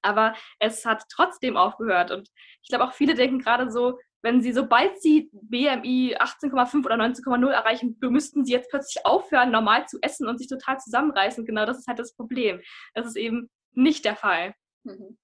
aber 0.02 0.34
es 0.58 0.84
hat 0.84 1.04
trotzdem 1.10 1.56
aufgehört. 1.56 2.10
Und 2.10 2.28
ich 2.62 2.68
glaube 2.68 2.84
auch 2.84 2.92
viele 2.92 3.14
denken 3.14 3.38
gerade 3.38 3.70
so, 3.70 3.98
wenn 4.24 4.40
sie, 4.40 4.52
sobald 4.52 5.02
sie 5.02 5.28
BMI 5.32 6.16
18,5 6.16 6.84
oder 6.86 6.96
19,0 6.96 7.50
erreichen, 7.50 7.96
müssten 8.00 8.44
sie 8.44 8.52
jetzt 8.52 8.70
plötzlich 8.70 9.04
aufhören, 9.04 9.50
normal 9.50 9.86
zu 9.86 9.98
essen 10.00 10.26
und 10.26 10.38
sich 10.38 10.48
total 10.48 10.80
zusammenreißen. 10.80 11.44
Genau 11.44 11.66
das 11.66 11.78
ist 11.78 11.86
halt 11.86 11.98
das 11.98 12.16
Problem. 12.16 12.62
Das 12.94 13.06
ist 13.06 13.16
eben 13.16 13.50
nicht 13.72 14.04
der 14.06 14.16
Fall. 14.16 14.54
Mhm. 14.82 15.18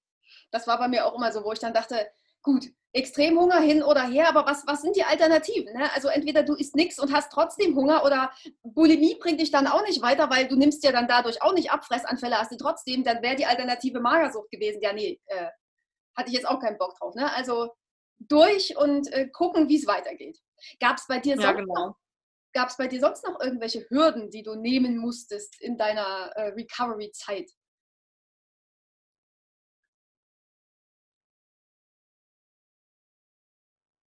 Das 0.51 0.67
war 0.67 0.79
bei 0.79 0.87
mir 0.87 1.07
auch 1.07 1.17
immer 1.17 1.33
so, 1.33 1.43
wo 1.45 1.53
ich 1.53 1.59
dann 1.59 1.73
dachte, 1.73 2.11
gut, 2.43 2.67
Extremhunger 2.93 3.61
hin 3.61 3.83
oder 3.83 4.03
her, 4.03 4.29
aber 4.29 4.45
was, 4.45 4.67
was 4.67 4.83
sind 4.83 4.97
die 4.97 5.05
Alternativen? 5.05 5.73
Ne? 5.73 5.91
Also 5.95 6.09
entweder 6.09 6.43
du 6.43 6.55
isst 6.55 6.77
nichts 6.77 6.99
und 6.99 7.15
hast 7.15 7.33
trotzdem 7.33 7.75
Hunger 7.77 8.05
oder 8.05 8.31
Bulimie 8.63 9.17
bringt 9.19 9.41
dich 9.41 9.51
dann 9.51 9.67
auch 9.67 9.83
nicht 9.87 10.03
weiter, 10.03 10.29
weil 10.29 10.47
du 10.47 10.57
nimmst 10.57 10.85
ja 10.85 10.93
dann 10.93 11.09
dadurch 11.09 11.41
auch 11.41 11.55
nicht 11.55 11.71
ab, 11.71 11.85
Fressanfälle 11.87 12.37
hast 12.37 12.53
du 12.53 12.57
trotzdem, 12.57 13.03
dann 13.03 13.23
wäre 13.23 13.37
die 13.37 13.47
Alternative 13.47 14.01
Magersucht 14.01 14.51
gewesen. 14.51 14.83
Ja, 14.83 14.93
nee, 14.93 15.19
äh, 15.27 15.47
hatte 16.17 16.29
ich 16.29 16.35
jetzt 16.35 16.49
auch 16.49 16.61
keinen 16.61 16.77
Bock 16.77 16.99
drauf. 16.99 17.15
Ne? 17.15 17.33
Also 17.35 17.71
durch 18.21 18.77
und 18.77 19.13
äh, 19.13 19.29
gucken, 19.29 19.69
wie 19.69 19.77
es 19.79 19.87
weitergeht. 19.87 20.39
Gab 20.79 20.99
es 20.99 21.07
bei 21.07 21.19
dir 21.19 21.37
sonst 21.37 21.45
ja, 21.45 21.53
genau. 21.53 21.75
noch 21.75 21.97
Gab 22.53 22.69
es 22.69 22.77
bei 22.77 22.89
dir 22.89 23.01
sonst 23.01 23.25
noch 23.25 23.41
irgendwelche 23.41 23.87
Hürden, 23.91 24.31
die 24.31 24.43
du 24.43 24.57
nehmen 24.57 24.99
musstest 24.99 25.61
in 25.61 25.79
deiner 25.79 26.33
äh, 26.35 26.49
Recovery-Zeit? 26.49 27.49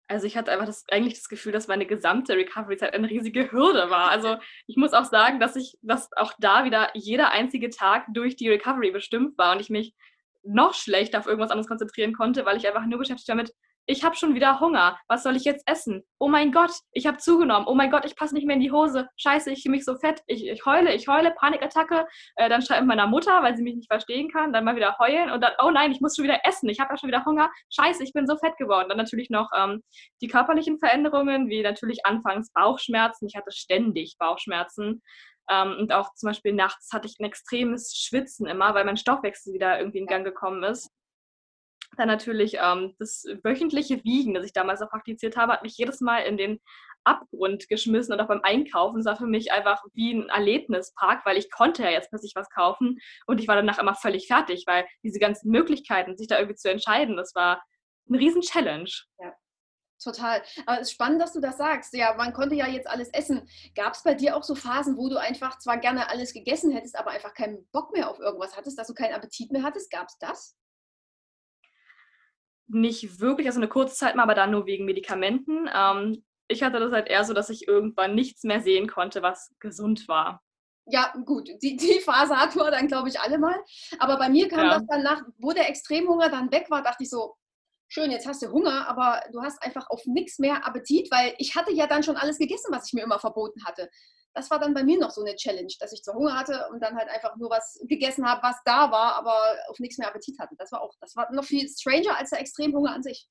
Also 0.09 0.26
ich 0.26 0.37
hatte 0.37 0.50
einfach 0.50 0.66
das, 0.66 0.85
eigentlich 0.90 1.14
das 1.14 1.28
Gefühl, 1.28 1.52
dass 1.52 1.69
meine 1.69 1.87
gesamte 1.87 2.35
Recovery-Zeit 2.37 2.92
eine 2.92 3.09
riesige 3.09 3.50
Hürde 3.52 3.90
war. 3.90 4.11
Also 4.11 4.37
ich 4.66 4.76
muss 4.76 4.92
auch 4.92 5.04
sagen, 5.04 5.38
dass 5.40 5.57
ich, 5.57 5.78
dass 5.81 6.11
auch 6.16 6.33
da 6.38 6.64
wieder 6.64 6.90
jeder 6.95 7.31
einzige 7.31 7.71
Tag 7.71 8.07
durch 8.12 8.37
die 8.37 8.50
Recovery 8.50 8.90
bestimmt 8.90 9.38
war 9.38 9.54
und 9.54 9.61
ich 9.61 9.71
mich 9.71 9.95
noch 10.42 10.75
schlechter 10.75 11.21
auf 11.21 11.26
irgendwas 11.26 11.52
anderes 11.52 11.69
konzentrieren 11.69 12.12
konnte, 12.12 12.45
weil 12.45 12.57
ich 12.57 12.66
einfach 12.66 12.85
nur 12.85 12.99
beschäftigt 12.99 13.28
war 13.28 13.37
mit, 13.37 13.54
ich 13.87 14.05
habe 14.05 14.15
schon 14.15 14.35
wieder 14.35 14.61
Hunger. 14.61 14.99
Was 15.09 15.23
soll 15.23 15.37
ich 15.37 15.45
jetzt 15.45 15.69
essen? 15.69 16.03
Oh 16.19 16.29
mein 16.29 16.53
Gott, 16.53 16.73
ich 16.93 17.07
habe 17.07 17.19
zugenommen. 17.19 17.67
Oh 17.67 17.75
mein 17.75 17.91
Gott, 17.91 18.05
ich 18.05 18.15
passe 18.15 18.35
nicht 18.35 18.47
mehr 18.47 18.55
in 18.55 18.62
die 18.62 18.71
Hose. 18.71 19.09
Scheiße, 19.17 19.51
ich 19.51 19.62
fühle 19.62 19.77
mich 19.77 19.85
so 19.85 19.97
fett. 19.97 20.23
Ich, 20.27 20.47
ich 20.47 20.65
heule, 20.65 20.95
ich 20.95 21.09
heule, 21.09 21.33
Panikattacke. 21.33 22.07
Äh, 22.37 22.49
dann 22.49 22.62
schreibe 22.62 22.87
meiner 22.87 23.07
Mutter, 23.07 23.43
weil 23.43 23.57
sie 23.57 23.62
mich 23.62 23.75
nicht 23.75 23.91
verstehen 23.91 24.31
kann. 24.31 24.53
Dann 24.53 24.65
mal 24.65 24.77
wieder 24.77 24.97
heulen 24.99 25.31
und 25.31 25.41
dann, 25.41 25.53
oh 25.62 25.71
nein, 25.71 25.91
ich 25.91 26.01
muss 26.01 26.15
schon 26.15 26.25
wieder 26.25 26.41
essen. 26.45 26.69
Ich 26.69 26.79
habe 26.79 26.93
ja 26.93 26.97
schon 26.97 27.09
wieder 27.09 27.25
Hunger. 27.25 27.51
Scheiße, 27.71 28.05
ich 28.05 28.12
bin 28.12 28.27
so 28.27 28.37
fett 28.37 28.57
geworden. 28.57 28.89
Dann 28.89 28.99
natürlich 28.99 29.31
noch 29.31 29.51
ähm, 29.57 29.83
die 30.21 30.29
körperlichen 30.29 30.79
Veränderungen, 30.79 31.49
wie 31.49 31.62
natürlich 31.62 32.07
anfangs 32.07 32.53
Bauchschmerzen. 32.53 33.27
Ich 33.27 33.37
hatte 33.37 33.51
ständig 33.51 34.17
Bauchschmerzen. 34.19 35.03
Ähm, 35.51 35.77
und 35.81 35.93
auch 35.93 36.15
zum 36.15 36.29
Beispiel 36.29 36.53
nachts 36.53 36.93
hatte 36.93 37.09
ich 37.09 37.19
ein 37.19 37.25
extremes 37.25 37.97
Schwitzen 37.97 38.47
immer, 38.47 38.75
weil 38.75 38.85
mein 38.85 38.97
Stoffwechsel 38.97 39.53
wieder 39.55 39.79
irgendwie 39.79 39.99
in 39.99 40.07
Gang 40.07 40.25
gekommen 40.25 40.62
ist. 40.62 40.91
Dann 41.96 42.08
natürlich 42.08 42.56
ähm, 42.61 42.94
das 42.99 43.25
wöchentliche 43.42 44.02
Wiegen, 44.04 44.34
das 44.34 44.46
ich 44.46 44.52
damals 44.52 44.80
auch 44.80 44.88
praktiziert 44.88 45.37
habe, 45.37 45.52
hat 45.52 45.62
mich 45.62 45.76
jedes 45.76 46.00
Mal 46.00 46.20
in 46.20 46.37
den 46.37 46.58
Abgrund 47.04 47.68
geschmissen 47.68 48.12
und 48.12 48.20
auch 48.20 48.28
beim 48.28 48.42
Einkaufen. 48.42 48.99
Das 48.99 49.06
war 49.06 49.16
für 49.16 49.26
mich 49.26 49.52
einfach 49.52 49.82
wie 49.92 50.14
ein 50.14 50.28
Erlebnispark, 50.28 51.26
weil 51.26 51.37
ich 51.37 51.50
konnte 51.50 51.82
ja 51.82 51.90
jetzt 51.90 52.11
plötzlich 52.11 52.32
was 52.34 52.49
kaufen 52.50 52.99
und 53.26 53.40
ich 53.40 53.48
war 53.48 53.57
danach 53.57 53.78
immer 53.78 53.94
völlig 53.94 54.26
fertig, 54.26 54.64
weil 54.66 54.87
diese 55.02 55.18
ganzen 55.18 55.50
Möglichkeiten, 55.50 56.16
sich 56.16 56.28
da 56.28 56.38
irgendwie 56.38 56.57
zu 56.57 56.70
entscheiden, 56.70 57.16
das 57.16 57.35
war 57.35 57.62
eine 58.09 58.18
riesen 58.18 58.42
Challenge. 58.42 58.90
Ja. 59.18 59.33
Total. 60.02 60.42
Aber 60.66 60.81
es 60.81 60.88
ist 60.88 60.92
spannend, 60.94 61.22
dass 61.22 61.33
du 61.33 61.40
das 61.40 61.59
sagst. 61.59 61.94
Ja, 61.94 62.14
man 62.14 62.33
konnte 62.33 62.57
ja 62.57 62.66
jetzt 62.66 62.88
alles 62.88 63.09
essen. 63.11 63.48
Gab 63.76 63.94
es 63.94 64.02
bei 64.02 64.14
dir 64.14 64.37
auch 64.37 64.42
so 64.42 64.57
Phasen, 64.57 64.96
wo 64.96 65.09
du 65.09 65.16
einfach 65.16 65.59
zwar 65.59 65.78
gerne 65.78 66.11
alles 66.11 66.33
gegessen 66.33 66.72
hättest, 66.72 66.98
aber 66.98 67.12
einfach 67.12 67.35
keinen 67.35 67.68
Bock 67.70 67.92
mehr 67.92 68.11
auf 68.11 68.18
irgendwas 68.18 68.57
hattest, 68.57 68.78
dass 68.78 68.88
du 68.88 68.94
keinen 68.94 69.14
Appetit 69.14 69.52
mehr 69.52 69.62
hattest? 69.62 69.92
Gab 69.92 70.09
es 70.09 70.18
das? 70.18 70.57
Nicht 72.72 73.20
wirklich, 73.20 73.46
also 73.46 73.61
eine 73.61 73.68
kurze 73.68 73.94
Zeit 73.94 74.16
mal, 74.16 74.24
aber 74.24 74.35
dann 74.35 74.50
nur 74.50 74.66
wegen 74.66 74.85
Medikamenten. 74.85 75.68
Ähm, 75.74 76.24
ich 76.48 76.62
hatte 76.62 76.80
das 76.80 76.92
halt 76.92 77.08
eher 77.08 77.24
so, 77.24 77.32
dass 77.32 77.50
ich 77.50 77.66
irgendwann 77.68 78.14
nichts 78.14 78.44
mehr 78.44 78.61
sehen 78.61 78.88
konnte, 78.88 79.22
was 79.22 79.54
gesund 79.58 80.08
war. 80.08 80.42
Ja, 80.87 81.12
gut, 81.24 81.48
die, 81.62 81.76
die 81.76 82.00
Phase 82.00 82.37
hatten 82.37 82.58
wir 82.58 82.70
dann, 82.70 82.88
glaube 82.88 83.08
ich, 83.08 83.20
alle 83.20 83.38
mal. 83.38 83.56
Aber 83.98 84.18
bei 84.18 84.28
mir 84.28 84.48
kam 84.48 84.64
ja. 84.64 84.74
das 84.74 84.87
dann 84.87 85.02
nach, 85.02 85.22
wo 85.38 85.52
der 85.52 85.68
Extremhunger 85.68 86.28
dann 86.28 86.50
weg 86.50 86.66
war, 86.70 86.82
dachte 86.82 87.04
ich 87.04 87.11
so, 87.11 87.37
schön, 87.92 88.11
jetzt 88.11 88.26
hast 88.26 88.42
du 88.42 88.50
Hunger, 88.50 88.88
aber 88.88 89.22
du 89.33 89.42
hast 89.42 89.62
einfach 89.62 89.88
auf 89.90 90.05
nichts 90.07 90.38
mehr 90.38 90.66
Appetit, 90.66 91.11
weil 91.11 91.35
ich 91.38 91.55
hatte 91.55 91.72
ja 91.72 91.87
dann 91.87 92.02
schon 92.02 92.16
alles 92.16 92.38
gegessen, 92.38 92.72
was 92.72 92.87
ich 92.87 92.92
mir 92.94 93.02
immer 93.02 93.18
verboten 93.18 93.64
hatte 93.64 93.88
das 94.35 94.50
war 94.50 94.59
dann 94.59 94.74
bei 94.74 94.83
mir 94.83 94.98
noch 94.98 95.11
so 95.11 95.22
eine 95.22 95.37
Challenge, 95.37 95.72
dass 95.78 95.92
ich 95.92 96.02
zu 96.02 96.12
Hunger 96.12 96.35
hatte 96.38 96.66
und 96.70 96.83
dann 96.83 96.96
halt 96.96 97.09
einfach 97.09 97.37
nur 97.37 97.50
was 97.50 97.78
gegessen 97.87 98.26
habe, 98.26 98.42
was 98.42 98.57
da 98.64 98.90
war, 98.90 99.14
aber 99.14 99.35
auf 99.68 99.78
nichts 99.78 99.98
mehr 99.98 100.09
Appetit 100.09 100.38
hatte. 100.38 100.55
Das 100.59 100.72
war 100.72 100.81
auch, 100.81 100.94
das 101.00 101.16
war 101.16 101.31
noch 101.33 101.44
viel 101.44 101.68
stranger 101.68 102.16
als 102.16 102.31
der 102.31 102.40
Extremhunger 102.40 102.94
an 102.94 103.02
sich. 103.02 103.28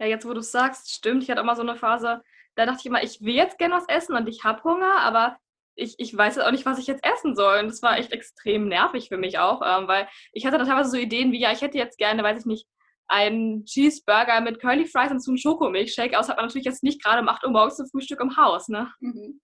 Ja, 0.00 0.06
jetzt 0.06 0.26
wo 0.26 0.32
du 0.32 0.40
es 0.40 0.50
sagst, 0.50 0.90
stimmt. 0.90 1.22
Ich 1.22 1.30
hatte 1.30 1.40
immer 1.40 1.54
so 1.54 1.62
eine 1.62 1.76
Phase, 1.76 2.22
da 2.56 2.66
dachte 2.66 2.80
ich 2.80 2.86
immer, 2.86 3.02
ich 3.02 3.20
will 3.20 3.34
jetzt 3.34 3.58
gerne 3.58 3.74
was 3.74 3.88
essen 3.88 4.16
und 4.16 4.28
ich 4.28 4.42
habe 4.42 4.64
Hunger, 4.64 4.98
aber 5.00 5.38
ich, 5.76 5.94
ich 5.98 6.16
weiß 6.16 6.38
auch 6.38 6.50
nicht, 6.50 6.66
was 6.66 6.78
ich 6.78 6.86
jetzt 6.86 7.04
essen 7.04 7.36
soll. 7.36 7.60
Und 7.60 7.68
das 7.68 7.82
war 7.82 7.98
echt 7.98 8.12
extrem 8.12 8.68
nervig 8.68 9.08
für 9.08 9.16
mich 9.16 9.38
auch, 9.38 9.62
ähm, 9.64 9.86
weil 9.86 10.08
ich 10.32 10.46
hatte 10.46 10.58
da 10.58 10.64
teilweise 10.64 10.90
so 10.90 10.96
Ideen 10.96 11.30
wie, 11.30 11.40
ja, 11.40 11.52
ich 11.52 11.62
hätte 11.62 11.78
jetzt 11.78 11.98
gerne, 11.98 12.22
weiß 12.22 12.40
ich 12.40 12.46
nicht, 12.46 12.66
einen 13.08 13.64
Cheeseburger 13.64 14.40
mit 14.40 14.60
Curly 14.60 14.86
Fries 14.86 15.10
und 15.10 15.22
so 15.22 15.30
einen 15.30 15.38
Schokomilchshake. 15.38 16.18
Aus 16.18 16.28
hat 16.28 16.36
man 16.36 16.46
natürlich 16.46 16.64
jetzt 16.64 16.82
nicht 16.82 17.02
gerade 17.02 17.20
um 17.20 17.28
8 17.28 17.44
Uhr 17.44 17.50
morgens 17.50 17.76
zum 17.76 17.86
Frühstück 17.86 18.20
im 18.20 18.36
Haus, 18.36 18.68
ne? 18.68 18.92
Mhm. 19.00 19.40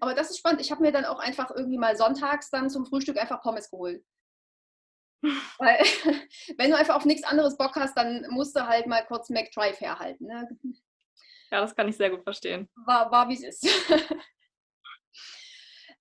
Aber 0.00 0.14
das 0.14 0.30
ist 0.30 0.38
spannend. 0.38 0.60
Ich 0.60 0.70
habe 0.70 0.82
mir 0.82 0.92
dann 0.92 1.04
auch 1.04 1.18
einfach 1.18 1.50
irgendwie 1.50 1.78
mal 1.78 1.96
sonntags 1.96 2.50
dann 2.50 2.70
zum 2.70 2.86
Frühstück 2.86 3.18
einfach 3.18 3.42
Pommes 3.42 3.70
geholt. 3.70 4.04
Weil, 5.58 5.78
wenn 6.58 6.70
du 6.70 6.76
einfach 6.76 6.96
auf 6.96 7.04
nichts 7.04 7.24
anderes 7.24 7.56
Bock 7.56 7.74
hast, 7.76 7.96
dann 7.96 8.26
musst 8.30 8.56
du 8.56 8.66
halt 8.66 8.86
mal 8.86 9.04
kurz 9.06 9.30
McDrive 9.30 9.80
herhalten. 9.80 10.26
Ne? 10.26 10.48
Ja, 11.50 11.60
das 11.60 11.74
kann 11.74 11.88
ich 11.88 11.96
sehr 11.96 12.10
gut 12.10 12.22
verstehen. 12.22 12.68
War, 12.86 13.10
war 13.10 13.28
wie 13.28 13.34
es 13.34 13.62
ist. 13.62 13.68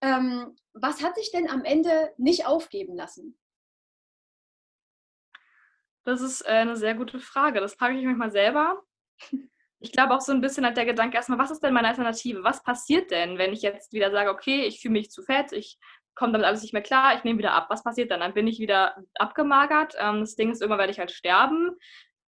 ähm, 0.01 0.55
was 0.73 1.03
hat 1.03 1.17
dich 1.17 1.31
denn 1.31 1.49
am 1.49 1.63
Ende 1.63 2.13
nicht 2.17 2.45
aufgeben 2.45 2.95
lassen? 2.95 3.37
Das 6.03 6.21
ist 6.21 6.41
äh, 6.41 6.49
eine 6.49 6.75
sehr 6.75 6.95
gute 6.95 7.19
Frage. 7.19 7.59
Das 7.59 7.75
frage 7.75 7.97
ich 7.97 8.05
mich 8.05 8.17
mal 8.17 8.31
selber 8.31 8.81
ich 9.81 9.91
glaube 9.91 10.13
auch 10.13 10.21
so 10.21 10.31
ein 10.31 10.41
bisschen 10.41 10.65
hat 10.65 10.77
der 10.77 10.85
Gedanke 10.85 11.17
erstmal, 11.17 11.39
was 11.39 11.51
ist 11.51 11.61
denn 11.63 11.73
meine 11.73 11.87
Alternative? 11.87 12.43
Was 12.43 12.63
passiert 12.63 13.09
denn, 13.09 13.39
wenn 13.39 13.51
ich 13.51 13.63
jetzt 13.63 13.93
wieder 13.93 14.11
sage, 14.11 14.29
okay, 14.29 14.63
ich 14.65 14.79
fühle 14.79 14.93
mich 14.93 15.09
zu 15.09 15.23
fett, 15.23 15.51
ich 15.51 15.79
komme 16.13 16.33
damit 16.33 16.45
alles 16.45 16.61
nicht 16.61 16.73
mehr 16.73 16.83
klar, 16.83 17.15
ich 17.15 17.23
nehme 17.23 17.39
wieder 17.39 17.53
ab. 17.53 17.65
Was 17.69 17.83
passiert 17.83 18.11
dann? 18.11 18.19
Dann 18.19 18.35
bin 18.35 18.47
ich 18.47 18.59
wieder 18.59 18.95
abgemagert. 19.15 19.95
Ähm, 19.97 20.19
das 20.19 20.35
Ding 20.35 20.51
ist, 20.51 20.61
irgendwann 20.61 20.79
werde 20.79 20.91
ich 20.91 20.99
halt 20.99 21.11
sterben. 21.11 21.71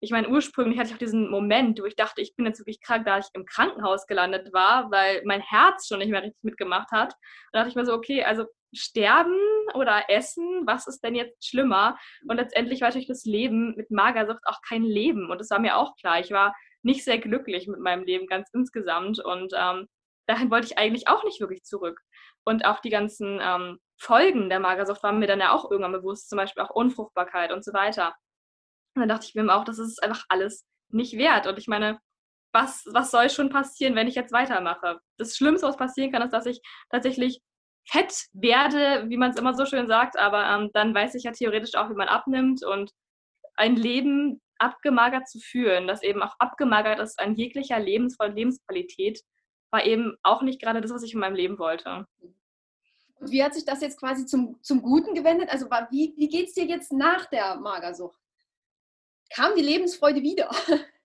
Ich 0.01 0.11
meine, 0.11 0.29
ursprünglich 0.29 0.79
hatte 0.79 0.89
ich 0.89 0.95
auch 0.95 0.99
diesen 0.99 1.29
Moment, 1.29 1.79
wo 1.81 1.85
ich 1.85 1.95
dachte, 1.95 2.21
ich 2.21 2.35
bin 2.35 2.45
jetzt 2.45 2.59
wirklich 2.59 2.79
krank, 2.79 3.05
da 3.05 3.17
ich 3.17 3.25
im 3.33 3.45
Krankenhaus 3.45 4.07
gelandet 4.07 4.53
war, 4.53 4.89
weil 4.91 5.21
mein 5.25 5.41
Herz 5.41 5.87
schon 5.87 5.99
nicht 5.99 6.09
mehr 6.09 6.23
richtig 6.23 6.41
mitgemacht 6.43 6.91
hat. 6.91 7.13
Und 7.13 7.53
da 7.53 7.59
dachte 7.59 7.69
ich 7.69 7.75
mir 7.75 7.85
so, 7.85 7.93
okay, 7.93 8.23
also 8.23 8.45
sterben 8.73 9.35
oder 9.73 10.09
essen, 10.09 10.63
was 10.65 10.87
ist 10.87 11.03
denn 11.03 11.15
jetzt 11.15 11.45
schlimmer? 11.45 11.97
Und 12.27 12.37
letztendlich 12.37 12.81
war 12.81 12.89
natürlich 12.89 13.07
das 13.07 13.25
Leben 13.25 13.75
mit 13.75 13.91
Magersucht 13.91 14.43
auch 14.45 14.61
kein 14.67 14.83
Leben. 14.83 15.29
Und 15.29 15.39
das 15.39 15.49
war 15.49 15.59
mir 15.59 15.75
auch 15.75 15.95
klar. 15.97 16.19
Ich 16.19 16.31
war 16.31 16.55
nicht 16.81 17.03
sehr 17.03 17.17
glücklich 17.17 17.67
mit 17.67 17.79
meinem 17.79 18.03
Leben 18.03 18.27
ganz 18.27 18.49
insgesamt. 18.53 19.19
Und 19.19 19.53
ähm, 19.57 19.87
dahin 20.27 20.49
wollte 20.51 20.67
ich 20.67 20.77
eigentlich 20.77 21.07
auch 21.07 21.23
nicht 21.23 21.39
wirklich 21.41 21.63
zurück. 21.63 21.99
Und 22.45 22.65
auch 22.65 22.79
die 22.79 22.89
ganzen 22.89 23.39
ähm, 23.41 23.79
Folgen 23.97 24.49
der 24.49 24.59
Magersucht 24.59 25.03
waren 25.03 25.19
mir 25.19 25.27
dann 25.27 25.41
ja 25.41 25.51
auch 25.51 25.69
irgendwann 25.69 25.91
bewusst, 25.91 26.29
zum 26.29 26.37
Beispiel 26.37 26.63
auch 26.63 26.69
Unfruchtbarkeit 26.69 27.51
und 27.51 27.65
so 27.65 27.73
weiter. 27.73 28.15
Und 28.99 29.07
dann 29.07 29.17
dachte 29.17 29.27
ich 29.27 29.35
mir 29.35 29.53
auch, 29.53 29.63
das 29.63 29.79
ist 29.79 30.03
einfach 30.03 30.25
alles 30.29 30.65
nicht 30.89 31.17
wert. 31.17 31.47
Und 31.47 31.57
ich 31.57 31.67
meine, 31.67 31.99
was, 32.51 32.83
was 32.91 33.11
soll 33.11 33.29
schon 33.29 33.49
passieren, 33.49 33.95
wenn 33.95 34.07
ich 34.07 34.15
jetzt 34.15 34.33
weitermache? 34.33 34.99
Das 35.17 35.35
Schlimmste, 35.35 35.67
was 35.67 35.77
passieren 35.77 36.11
kann, 36.11 36.21
ist, 36.21 36.33
dass 36.33 36.45
ich 36.45 36.61
tatsächlich 36.89 37.41
fett 37.87 38.27
werde, 38.33 39.09
wie 39.09 39.17
man 39.17 39.31
es 39.31 39.37
immer 39.37 39.53
so 39.53 39.65
schön 39.65 39.87
sagt, 39.87 40.17
aber 40.17 40.45
ähm, 40.45 40.69
dann 40.73 40.93
weiß 40.93 41.15
ich 41.15 41.23
ja 41.23 41.31
theoretisch 41.31 41.75
auch, 41.75 41.89
wie 41.89 41.95
man 41.95 42.07
abnimmt 42.07 42.63
und 42.63 42.91
ein 43.55 43.75
Leben 43.75 44.41
abgemagert 44.57 45.27
zu 45.27 45.39
fühlen, 45.39 45.87
das 45.87 46.03
eben 46.03 46.21
auch 46.21 46.35
abgemagert 46.39 46.99
ist 46.99 47.19
an 47.19 47.35
jeglicher 47.35 47.79
Lebensvoll 47.79 48.29
Lebensqualität, 48.29 49.21
war 49.71 49.85
eben 49.85 50.17
auch 50.23 50.41
nicht 50.41 50.61
gerade 50.61 50.81
das, 50.81 50.91
was 50.91 51.03
ich 51.03 51.13
in 51.13 51.19
meinem 51.19 51.35
Leben 51.35 51.57
wollte. 51.57 52.05
Und 53.19 53.31
wie 53.31 53.43
hat 53.43 53.53
sich 53.53 53.65
das 53.65 53.81
jetzt 53.81 53.99
quasi 53.99 54.25
zum, 54.25 54.61
zum 54.61 54.81
Guten 54.81 55.13
gewendet? 55.13 55.49
Also 55.49 55.67
wie, 55.89 56.13
wie 56.17 56.27
geht 56.27 56.47
es 56.47 56.53
dir 56.53 56.65
jetzt 56.65 56.91
nach 56.91 57.25
der 57.27 57.57
Magersucht? 57.57 58.18
Kam 59.29 59.55
die 59.55 59.61
Lebensfreude 59.61 60.21
wieder? 60.21 60.49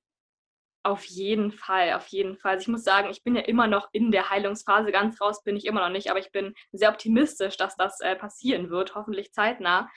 Auf 0.86 1.02
jeden 1.06 1.50
Fall, 1.50 1.94
auf 1.94 2.08
jeden 2.08 2.36
Fall. 2.36 2.52
Also 2.52 2.62
ich 2.64 2.68
muss 2.68 2.84
sagen, 2.84 3.08
ich 3.08 3.24
bin 3.24 3.34
ja 3.34 3.40
immer 3.40 3.66
noch 3.66 3.88
in 3.92 4.10
der 4.10 4.28
Heilungsphase. 4.28 4.92
Ganz 4.92 5.18
raus 5.18 5.42
bin 5.42 5.56
ich 5.56 5.64
immer 5.64 5.80
noch 5.80 5.88
nicht, 5.88 6.10
aber 6.10 6.18
ich 6.18 6.30
bin 6.30 6.52
sehr 6.72 6.90
optimistisch, 6.90 7.56
dass 7.56 7.74
das 7.76 8.00
äh, 8.00 8.14
passieren 8.14 8.68
wird, 8.68 8.94
hoffentlich 8.94 9.32
zeitnah. 9.32 9.88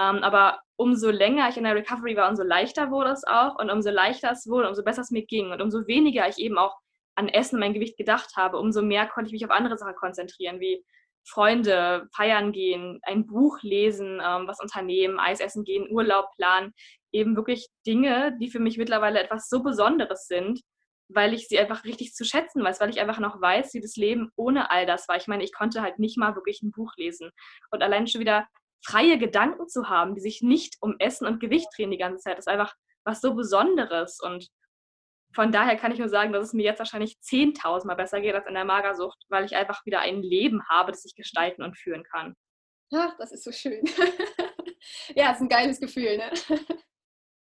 Ähm, 0.00 0.24
aber 0.24 0.60
umso 0.74 1.10
länger 1.10 1.48
ich 1.48 1.58
in 1.58 1.62
der 1.62 1.76
Recovery 1.76 2.16
war, 2.16 2.28
umso 2.28 2.42
leichter 2.42 2.90
wurde 2.90 3.10
es 3.10 3.22
auch. 3.22 3.56
Und 3.60 3.70
umso 3.70 3.90
leichter 3.90 4.32
es 4.32 4.48
wurde, 4.48 4.68
umso 4.68 4.82
besser 4.82 5.02
es 5.02 5.12
mir 5.12 5.24
ging. 5.24 5.52
Und 5.52 5.62
umso 5.62 5.86
weniger 5.86 6.28
ich 6.28 6.38
eben 6.38 6.58
auch 6.58 6.76
an 7.14 7.28
Essen 7.28 7.54
und 7.56 7.60
mein 7.60 7.74
Gewicht 7.74 7.96
gedacht 7.96 8.32
habe, 8.36 8.58
umso 8.58 8.82
mehr 8.82 9.06
konnte 9.06 9.28
ich 9.28 9.32
mich 9.32 9.44
auf 9.44 9.52
andere 9.52 9.78
Sachen 9.78 9.94
konzentrieren, 9.94 10.58
wie 10.58 10.84
Freunde, 11.24 12.08
feiern 12.14 12.52
gehen, 12.52 13.00
ein 13.02 13.26
Buch 13.26 13.58
lesen, 13.62 14.20
ähm, 14.24 14.46
was 14.46 14.60
unternehmen, 14.60 15.20
Eis 15.20 15.40
essen 15.40 15.64
gehen, 15.64 15.90
Urlaub 15.90 16.26
planen. 16.36 16.72
Eben 17.12 17.36
wirklich 17.36 17.68
Dinge, 17.86 18.36
die 18.40 18.50
für 18.50 18.58
mich 18.58 18.78
mittlerweile 18.78 19.22
etwas 19.22 19.48
so 19.48 19.62
Besonderes 19.62 20.26
sind, 20.26 20.60
weil 21.08 21.34
ich 21.34 21.48
sie 21.48 21.58
einfach 21.58 21.84
richtig 21.84 22.14
zu 22.14 22.24
schätzen 22.24 22.62
weiß, 22.64 22.80
weil 22.80 22.90
ich 22.90 23.00
einfach 23.00 23.18
noch 23.18 23.40
weiß, 23.40 23.74
wie 23.74 23.80
das 23.80 23.96
Leben 23.96 24.30
ohne 24.36 24.70
all 24.70 24.86
das 24.86 25.08
war. 25.08 25.16
Ich 25.16 25.28
meine, 25.28 25.44
ich 25.44 25.52
konnte 25.52 25.82
halt 25.82 25.98
nicht 25.98 26.18
mal 26.18 26.34
wirklich 26.34 26.62
ein 26.62 26.72
Buch 26.72 26.92
lesen. 26.96 27.30
Und 27.70 27.82
allein 27.82 28.06
schon 28.06 28.20
wieder 28.20 28.46
freie 28.84 29.18
Gedanken 29.18 29.68
zu 29.68 29.88
haben, 29.88 30.14
die 30.14 30.20
sich 30.20 30.42
nicht 30.42 30.76
um 30.80 30.96
Essen 30.98 31.26
und 31.26 31.40
Gewicht 31.40 31.68
drehen 31.76 31.90
die 31.90 31.98
ganze 31.98 32.22
Zeit, 32.22 32.38
ist 32.38 32.48
einfach 32.48 32.74
was 33.04 33.20
so 33.20 33.34
Besonderes. 33.34 34.18
Und 34.20 34.48
von 35.34 35.52
daher 35.52 35.76
kann 35.76 35.92
ich 35.92 35.98
nur 35.98 36.08
sagen, 36.08 36.32
dass 36.32 36.48
es 36.48 36.52
mir 36.52 36.64
jetzt 36.64 36.78
wahrscheinlich 36.78 37.16
10.000 37.22 37.86
Mal 37.86 37.94
besser 37.94 38.20
geht 38.20 38.34
als 38.34 38.46
in 38.46 38.54
der 38.54 38.64
Magersucht, 38.64 39.24
weil 39.28 39.44
ich 39.44 39.56
einfach 39.56 39.84
wieder 39.86 40.00
ein 40.00 40.22
Leben 40.22 40.66
habe, 40.68 40.92
das 40.92 41.04
ich 41.04 41.14
gestalten 41.14 41.62
und 41.62 41.78
führen 41.78 42.04
kann. 42.04 42.34
Ach, 42.94 43.16
das 43.18 43.32
ist 43.32 43.44
so 43.44 43.52
schön. 43.52 43.82
ja, 45.14 45.32
ist 45.32 45.40
ein 45.40 45.48
geiles 45.48 45.80
Gefühl, 45.80 46.18
ne? 46.18 46.30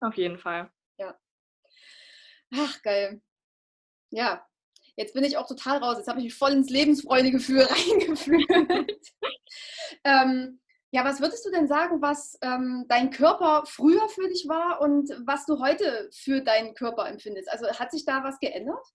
Auf 0.00 0.16
jeden 0.16 0.38
Fall. 0.38 0.70
Ja. 0.98 1.18
Ach, 2.54 2.82
geil. 2.82 3.20
Ja, 4.10 4.46
jetzt 4.96 5.14
bin 5.14 5.24
ich 5.24 5.36
auch 5.36 5.46
total 5.46 5.78
raus. 5.78 5.96
Jetzt 5.98 6.08
habe 6.08 6.18
ich 6.20 6.26
mich 6.26 6.34
voll 6.34 6.52
ins 6.52 6.70
Lebensfreudegefühl 6.70 7.62
reingefühlt. 7.70 9.00
ähm, 10.04 10.60
ja, 10.94 11.06
was 11.06 11.22
würdest 11.22 11.44
du 11.46 11.50
denn 11.50 11.66
sagen, 11.66 12.02
was 12.02 12.38
ähm, 12.42 12.84
dein 12.86 13.10
Körper 13.10 13.64
früher 13.66 14.08
für 14.10 14.28
dich 14.28 14.46
war 14.46 14.82
und 14.82 15.08
was 15.24 15.46
du 15.46 15.58
heute 15.58 16.10
für 16.12 16.42
deinen 16.42 16.74
Körper 16.74 17.08
empfindest? 17.08 17.50
Also 17.50 17.66
hat 17.66 17.90
sich 17.90 18.04
da 18.04 18.22
was 18.24 18.38
geändert? 18.40 18.86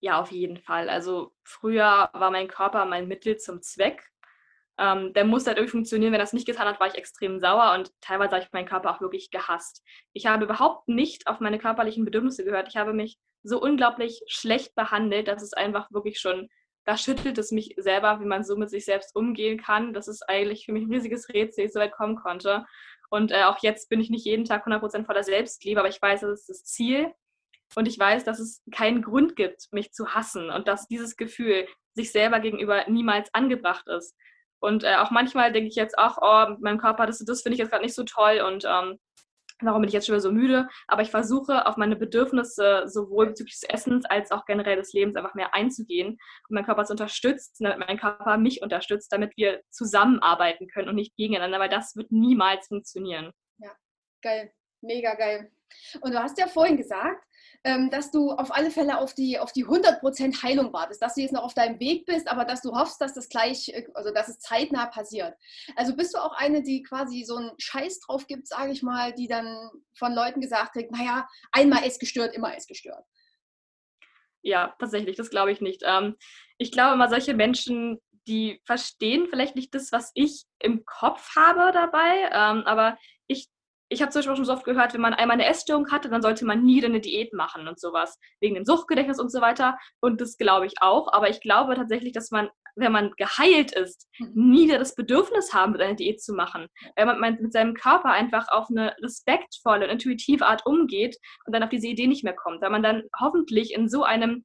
Ja, 0.00 0.20
auf 0.20 0.30
jeden 0.30 0.58
Fall. 0.58 0.88
Also 0.88 1.34
früher 1.42 2.08
war 2.12 2.30
mein 2.30 2.46
Körper 2.46 2.84
mein 2.84 3.08
Mittel 3.08 3.36
zum 3.38 3.62
Zweck. 3.62 4.00
Ähm, 4.78 5.12
der 5.12 5.24
musste 5.24 5.50
halt 5.50 5.58
irgendwie 5.58 5.72
funktionieren. 5.72 6.12
Wenn 6.12 6.20
das 6.20 6.32
nicht 6.32 6.46
getan 6.46 6.68
hat, 6.68 6.78
war 6.78 6.86
ich 6.86 6.94
extrem 6.94 7.40
sauer 7.40 7.74
und 7.74 7.90
teilweise 8.00 8.36
habe 8.36 8.44
ich 8.44 8.52
meinen 8.52 8.68
Körper 8.68 8.94
auch 8.94 9.00
wirklich 9.00 9.32
gehasst. 9.32 9.82
Ich 10.12 10.26
habe 10.26 10.44
überhaupt 10.44 10.86
nicht 10.86 11.26
auf 11.26 11.40
meine 11.40 11.58
körperlichen 11.58 12.04
Bedürfnisse 12.04 12.44
gehört. 12.44 12.68
Ich 12.68 12.76
habe 12.76 12.92
mich 12.92 13.18
so 13.42 13.60
unglaublich 13.60 14.22
schlecht 14.28 14.76
behandelt, 14.76 15.26
dass 15.26 15.42
es 15.42 15.52
einfach 15.52 15.90
wirklich 15.90 16.20
schon 16.20 16.48
da 16.88 16.96
schüttelt 16.96 17.36
es 17.36 17.52
mich 17.52 17.74
selber, 17.76 18.18
wie 18.18 18.24
man 18.24 18.44
so 18.44 18.56
mit 18.56 18.70
sich 18.70 18.86
selbst 18.86 19.14
umgehen 19.14 19.60
kann. 19.60 19.92
Das 19.92 20.08
ist 20.08 20.26
eigentlich 20.26 20.64
für 20.64 20.72
mich 20.72 20.84
ein 20.84 20.90
riesiges 20.90 21.28
Rätsel, 21.28 21.66
ich 21.66 21.72
so 21.74 21.80
weit 21.80 21.92
kommen 21.92 22.16
konnte. 22.16 22.64
Und 23.10 23.30
äh, 23.30 23.44
auch 23.44 23.58
jetzt 23.58 23.90
bin 23.90 24.00
ich 24.00 24.08
nicht 24.08 24.24
jeden 24.24 24.46
Tag 24.46 24.66
100% 24.66 25.04
voller 25.04 25.22
Selbstliebe, 25.22 25.80
aber 25.80 25.90
ich 25.90 26.00
weiß, 26.00 26.22
das 26.22 26.40
ist 26.40 26.48
das 26.48 26.64
Ziel. 26.64 27.12
Und 27.74 27.86
ich 27.86 27.98
weiß, 27.98 28.24
dass 28.24 28.38
es 28.38 28.62
keinen 28.72 29.02
Grund 29.02 29.36
gibt, 29.36 29.70
mich 29.70 29.92
zu 29.92 30.14
hassen 30.14 30.48
und 30.48 30.66
dass 30.66 30.88
dieses 30.88 31.16
Gefühl 31.16 31.68
sich 31.92 32.10
selber 32.10 32.40
gegenüber 32.40 32.88
niemals 32.88 33.28
angebracht 33.34 33.86
ist. 33.88 34.16
Und 34.58 34.82
äh, 34.82 34.96
auch 34.96 35.10
manchmal 35.10 35.52
denke 35.52 35.68
ich 35.68 35.76
jetzt 35.76 35.98
auch, 35.98 36.16
oh, 36.22 36.52
mit 36.52 36.62
meinem 36.62 36.78
Körper, 36.78 37.04
das, 37.04 37.18
das 37.18 37.42
finde 37.42 37.56
ich 37.56 37.58
jetzt 37.58 37.70
gerade 37.70 37.84
nicht 37.84 37.94
so 37.94 38.04
toll 38.04 38.40
und 38.40 38.64
ähm, 38.66 38.98
warum 39.62 39.82
bin 39.82 39.88
ich 39.88 39.94
jetzt 39.94 40.06
schon 40.06 40.14
wieder 40.14 40.20
so 40.20 40.32
müde? 40.32 40.68
Aber 40.86 41.02
ich 41.02 41.10
versuche 41.10 41.66
auf 41.66 41.76
meine 41.76 41.96
Bedürfnisse 41.96 42.84
sowohl 42.86 43.26
bezüglich 43.26 43.60
des 43.60 43.68
Essens 43.68 44.04
als 44.04 44.30
auch 44.30 44.44
generell 44.44 44.76
des 44.76 44.92
Lebens 44.92 45.16
einfach 45.16 45.34
mehr 45.34 45.54
einzugehen 45.54 46.18
und 46.48 46.54
meinen 46.54 46.64
Körper 46.64 46.84
zu 46.84 46.92
unterstützen, 46.92 47.64
damit 47.64 47.86
mein 47.86 47.98
Körper 47.98 48.36
mich 48.38 48.62
unterstützt, 48.62 49.12
damit 49.12 49.36
wir 49.36 49.60
zusammenarbeiten 49.70 50.68
können 50.68 50.88
und 50.88 50.94
nicht 50.94 51.16
gegeneinander, 51.16 51.58
weil 51.60 51.68
das 51.68 51.96
wird 51.96 52.12
niemals 52.12 52.66
funktionieren. 52.68 53.32
Ja, 53.58 53.72
geil, 54.22 54.52
mega 54.80 55.14
geil. 55.14 55.50
Und 56.00 56.12
du 56.12 56.22
hast 56.22 56.38
ja 56.38 56.46
vorhin 56.46 56.76
gesagt, 56.76 57.24
ähm, 57.64 57.90
dass 57.90 58.10
du 58.10 58.30
auf 58.30 58.54
alle 58.54 58.70
Fälle 58.70 58.98
auf 58.98 59.14
die, 59.14 59.38
auf 59.38 59.52
die 59.52 59.66
100% 59.66 60.42
Heilung 60.42 60.72
wartest, 60.72 61.02
dass 61.02 61.14
du 61.14 61.22
jetzt 61.22 61.32
noch 61.32 61.42
auf 61.42 61.54
deinem 61.54 61.80
Weg 61.80 62.06
bist, 62.06 62.28
aber 62.28 62.44
dass 62.44 62.62
du 62.62 62.72
hoffst, 62.72 63.00
dass 63.00 63.14
das 63.14 63.28
gleich, 63.28 63.68
äh, 63.70 63.86
also 63.94 64.12
dass 64.12 64.28
es 64.28 64.38
zeitnah 64.38 64.86
passiert. 64.86 65.34
Also 65.76 65.96
bist 65.96 66.14
du 66.14 66.18
auch 66.18 66.32
eine, 66.32 66.62
die 66.62 66.82
quasi 66.82 67.24
so 67.24 67.36
einen 67.36 67.50
Scheiß 67.58 68.00
drauf 68.00 68.26
gibt, 68.26 68.46
sage 68.46 68.72
ich 68.72 68.82
mal, 68.82 69.12
die 69.12 69.28
dann 69.28 69.70
von 69.94 70.14
Leuten 70.14 70.40
gesagt 70.40 70.72
kriegt, 70.72 70.92
naja, 70.92 71.28
einmal 71.50 71.84
ist 71.84 72.00
gestört, 72.00 72.34
immer 72.34 72.56
ist 72.56 72.68
gestört. 72.68 73.04
Ja, 74.42 74.74
tatsächlich, 74.78 75.16
das 75.16 75.30
glaube 75.30 75.50
ich 75.50 75.60
nicht. 75.60 75.82
Ähm, 75.84 76.16
ich 76.58 76.70
glaube 76.70 76.94
immer, 76.94 77.08
solche 77.08 77.34
Menschen, 77.34 77.98
die 78.28 78.60
verstehen 78.64 79.26
vielleicht 79.28 79.56
nicht 79.56 79.74
das, 79.74 79.90
was 79.90 80.12
ich 80.14 80.44
im 80.60 80.84
Kopf 80.84 81.34
habe 81.34 81.72
dabei, 81.72 82.30
ähm, 82.32 82.62
aber 82.66 82.98
ich 83.90 84.02
habe 84.02 84.10
zum 84.10 84.20
Beispiel 84.20 84.36
schon 84.36 84.44
so 84.44 84.52
oft 84.52 84.64
gehört, 84.64 84.92
wenn 84.94 85.00
man 85.00 85.14
einmal 85.14 85.34
eine 85.34 85.46
Essstörung 85.46 85.90
hatte, 85.90 86.08
dann 86.08 86.22
sollte 86.22 86.44
man 86.44 86.62
nie 86.62 86.84
eine 86.84 87.00
Diät 87.00 87.32
machen 87.32 87.68
und 87.68 87.80
sowas, 87.80 88.18
wegen 88.40 88.54
dem 88.54 88.64
Suchtgedächtnis 88.64 89.18
und 89.18 89.32
so 89.32 89.40
weiter. 89.40 89.78
Und 90.00 90.20
das 90.20 90.36
glaube 90.36 90.66
ich 90.66 90.74
auch. 90.80 91.12
Aber 91.12 91.30
ich 91.30 91.40
glaube 91.40 91.74
tatsächlich, 91.74 92.12
dass 92.12 92.30
man, 92.30 92.50
wenn 92.76 92.92
man 92.92 93.12
geheilt 93.16 93.72
ist, 93.72 94.06
mhm. 94.18 94.50
nie 94.50 94.68
das 94.68 94.94
Bedürfnis 94.94 95.54
haben 95.54 95.72
wird, 95.72 95.82
eine 95.82 95.96
Diät 95.96 96.22
zu 96.22 96.34
machen. 96.34 96.66
Weil 96.96 97.06
man 97.06 97.38
mit 97.40 97.52
seinem 97.52 97.74
Körper 97.74 98.10
einfach 98.10 98.48
auf 98.48 98.68
eine 98.68 98.94
respektvolle 99.02 99.86
und 99.86 99.92
intuitive 99.92 100.46
Art 100.46 100.66
umgeht 100.66 101.16
und 101.46 101.54
dann 101.54 101.62
auf 101.62 101.70
diese 101.70 101.88
Idee 101.88 102.06
nicht 102.06 102.24
mehr 102.24 102.36
kommt. 102.36 102.60
Weil 102.60 102.70
man 102.70 102.82
dann 102.82 103.04
hoffentlich 103.18 103.72
in 103.74 103.88
so 103.88 104.04
einem 104.04 104.44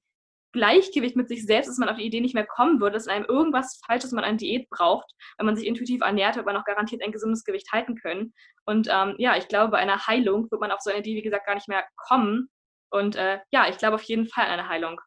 Gleichgewicht 0.53 1.15
mit 1.15 1.27
sich 1.27 1.45
selbst, 1.45 1.67
dass 1.67 1.77
man 1.77 1.89
auf 1.89 1.97
die 1.97 2.05
Idee 2.05 2.21
nicht 2.21 2.35
mehr 2.35 2.45
kommen 2.45 2.79
würde, 2.79 2.93
dass 2.93 3.07
in 3.07 3.11
einem 3.11 3.25
irgendwas 3.25 3.81
falsch 3.85 4.03
ist, 4.03 4.13
man 4.13 4.23
eine 4.23 4.37
Diät 4.37 4.69
braucht. 4.69 5.11
Wenn 5.37 5.47
man 5.47 5.55
sich 5.55 5.67
intuitiv 5.67 6.01
ernährt, 6.01 6.35
wird 6.35 6.45
man 6.45 6.55
auch 6.55 6.63
garantiert 6.63 7.03
ein 7.03 7.11
gesundes 7.11 7.43
Gewicht 7.43 7.71
halten 7.71 7.95
können. 7.95 8.33
Und 8.65 8.87
ähm, 8.89 9.15
ja, 9.17 9.35
ich 9.35 9.47
glaube, 9.47 9.71
bei 9.71 9.79
einer 9.79 10.07
Heilung 10.07 10.49
wird 10.49 10.61
man 10.61 10.71
auf 10.71 10.79
so 10.79 10.91
eine 10.91 10.99
Idee, 10.99 11.15
wie 11.15 11.21
gesagt, 11.23 11.47
gar 11.47 11.55
nicht 11.55 11.67
mehr 11.67 11.83
kommen. 11.97 12.49
Und 12.91 13.15
äh, 13.15 13.39
ja, 13.51 13.67
ich 13.67 13.77
glaube 13.77 13.95
auf 13.95 14.03
jeden 14.03 14.27
Fall 14.27 14.45
an 14.45 14.59
eine 14.59 14.69
Heilung. 14.69 15.01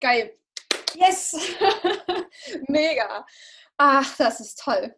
Geil. 0.00 0.36
Yes! 0.94 1.56
Mega. 2.68 3.24
Ach, 3.76 4.16
das 4.16 4.40
ist 4.40 4.60
toll. 4.62 4.94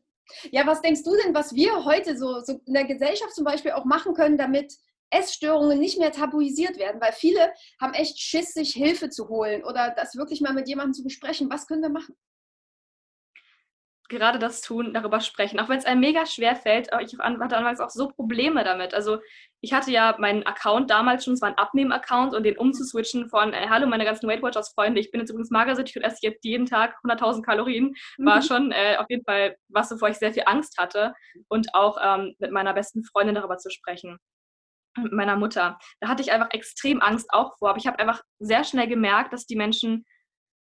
Ja, 0.51 0.67
was 0.67 0.81
denkst 0.81 1.03
du 1.03 1.17
denn, 1.17 1.35
was 1.35 1.55
wir 1.55 1.85
heute 1.85 2.17
so, 2.17 2.41
so 2.41 2.61
in 2.67 2.75
der 2.75 2.85
Gesellschaft 2.85 3.35
zum 3.35 3.45
Beispiel 3.45 3.73
auch 3.73 3.85
machen 3.85 4.15
können, 4.15 4.39
damit 4.39 4.75
Essstörungen 5.11 5.79
nicht 5.79 5.99
mehr 5.99 6.13
tabuisiert 6.13 6.79
werden, 6.79 7.01
weil 7.01 7.13
viele 7.13 7.53
haben 7.81 7.95
echt 7.95 8.19
Schiss, 8.19 8.55
sich 8.55 8.73
Hilfe 8.73 9.11
zu 9.11 9.29
holen 9.29 9.65
oder 9.65 9.93
das 9.97 10.17
wirklich 10.17 10.41
mal 10.41 10.53
mit 10.53 10.69
jemandem 10.69 10.95
zu 10.95 11.03
besprechen. 11.03 11.51
Was 11.51 11.67
können 11.67 11.83
wir 11.83 11.91
machen? 11.91 12.15
Gerade 14.09 14.41
das 14.41 14.61
tun, 14.61 14.93
darüber 14.93 15.21
sprechen, 15.21 15.61
auch 15.61 15.69
wenn 15.69 15.79
es 15.79 15.85
einem 15.85 16.01
mega 16.01 16.27
schwer 16.27 16.57
fällt. 16.57 16.89
Ich 17.01 17.17
hatte 17.17 17.57
anfangs 17.57 17.79
auch 17.79 17.91
so 17.91 18.09
Probleme 18.09 18.65
damit. 18.65 18.93
Also 18.93 19.21
ich 19.61 19.73
hatte 19.73 19.93
ja 19.93 20.17
meinen 20.19 20.43
Account 20.43 20.91
damals 20.91 21.25
schon, 21.25 21.35
es 21.35 21.43
war 21.43 21.51
ein 21.51 21.59
Abnehmen-Account 21.59 22.35
und 22.35 22.43
den 22.43 22.59
umzuswitchen 22.59 23.29
von, 23.29 23.53
äh, 23.53 23.69
hallo 23.69 23.87
meine 23.87 24.05
ganzen 24.05 24.29
Weight 24.29 24.43
Watchers-Freunde, 24.43 25.01
ich 25.01 25.13
bin 25.13 25.21
jetzt 25.21 25.31
übrigens 25.31 25.51
magersüchtig 25.51 25.97
und 25.97 26.03
esse 26.03 26.19
jetzt 26.23 26.45
jeden 26.45 26.67
Tag 26.67 26.97
100.000 27.05 27.43
Kalorien, 27.43 27.95
war 28.19 28.39
mhm. 28.39 28.43
schon 28.43 28.73
äh, 28.73 28.97
auf 28.99 29.07
jeden 29.09 29.23
Fall 29.25 29.57
was, 29.69 29.93
wovor 29.93 30.09
ich 30.09 30.17
sehr 30.17 30.33
viel 30.33 30.45
Angst 30.47 30.77
hatte 30.79 31.15
und 31.47 31.73
auch 31.75 31.97
ähm, 32.03 32.35
mit 32.39 32.51
meiner 32.51 32.75
besten 32.75 33.05
Freundin 33.05 33.37
darüber 33.37 33.59
zu 33.59 33.71
sprechen 33.71 34.19
mit 34.97 35.13
meiner 35.13 35.37
Mutter. 35.37 35.79
Da 36.01 36.09
hatte 36.09 36.23
ich 36.23 36.33
einfach 36.33 36.51
extrem 36.53 37.01
Angst 37.01 37.29
auch 37.31 37.57
vor. 37.59 37.71
Aber 37.71 37.79
ich 37.79 37.87
habe 37.87 37.99
einfach 37.99 38.23
sehr 38.39 38.65
schnell 38.65 38.89
gemerkt, 38.89 39.33
dass 39.33 39.47
die 39.47 39.57
Menschen 39.57 40.05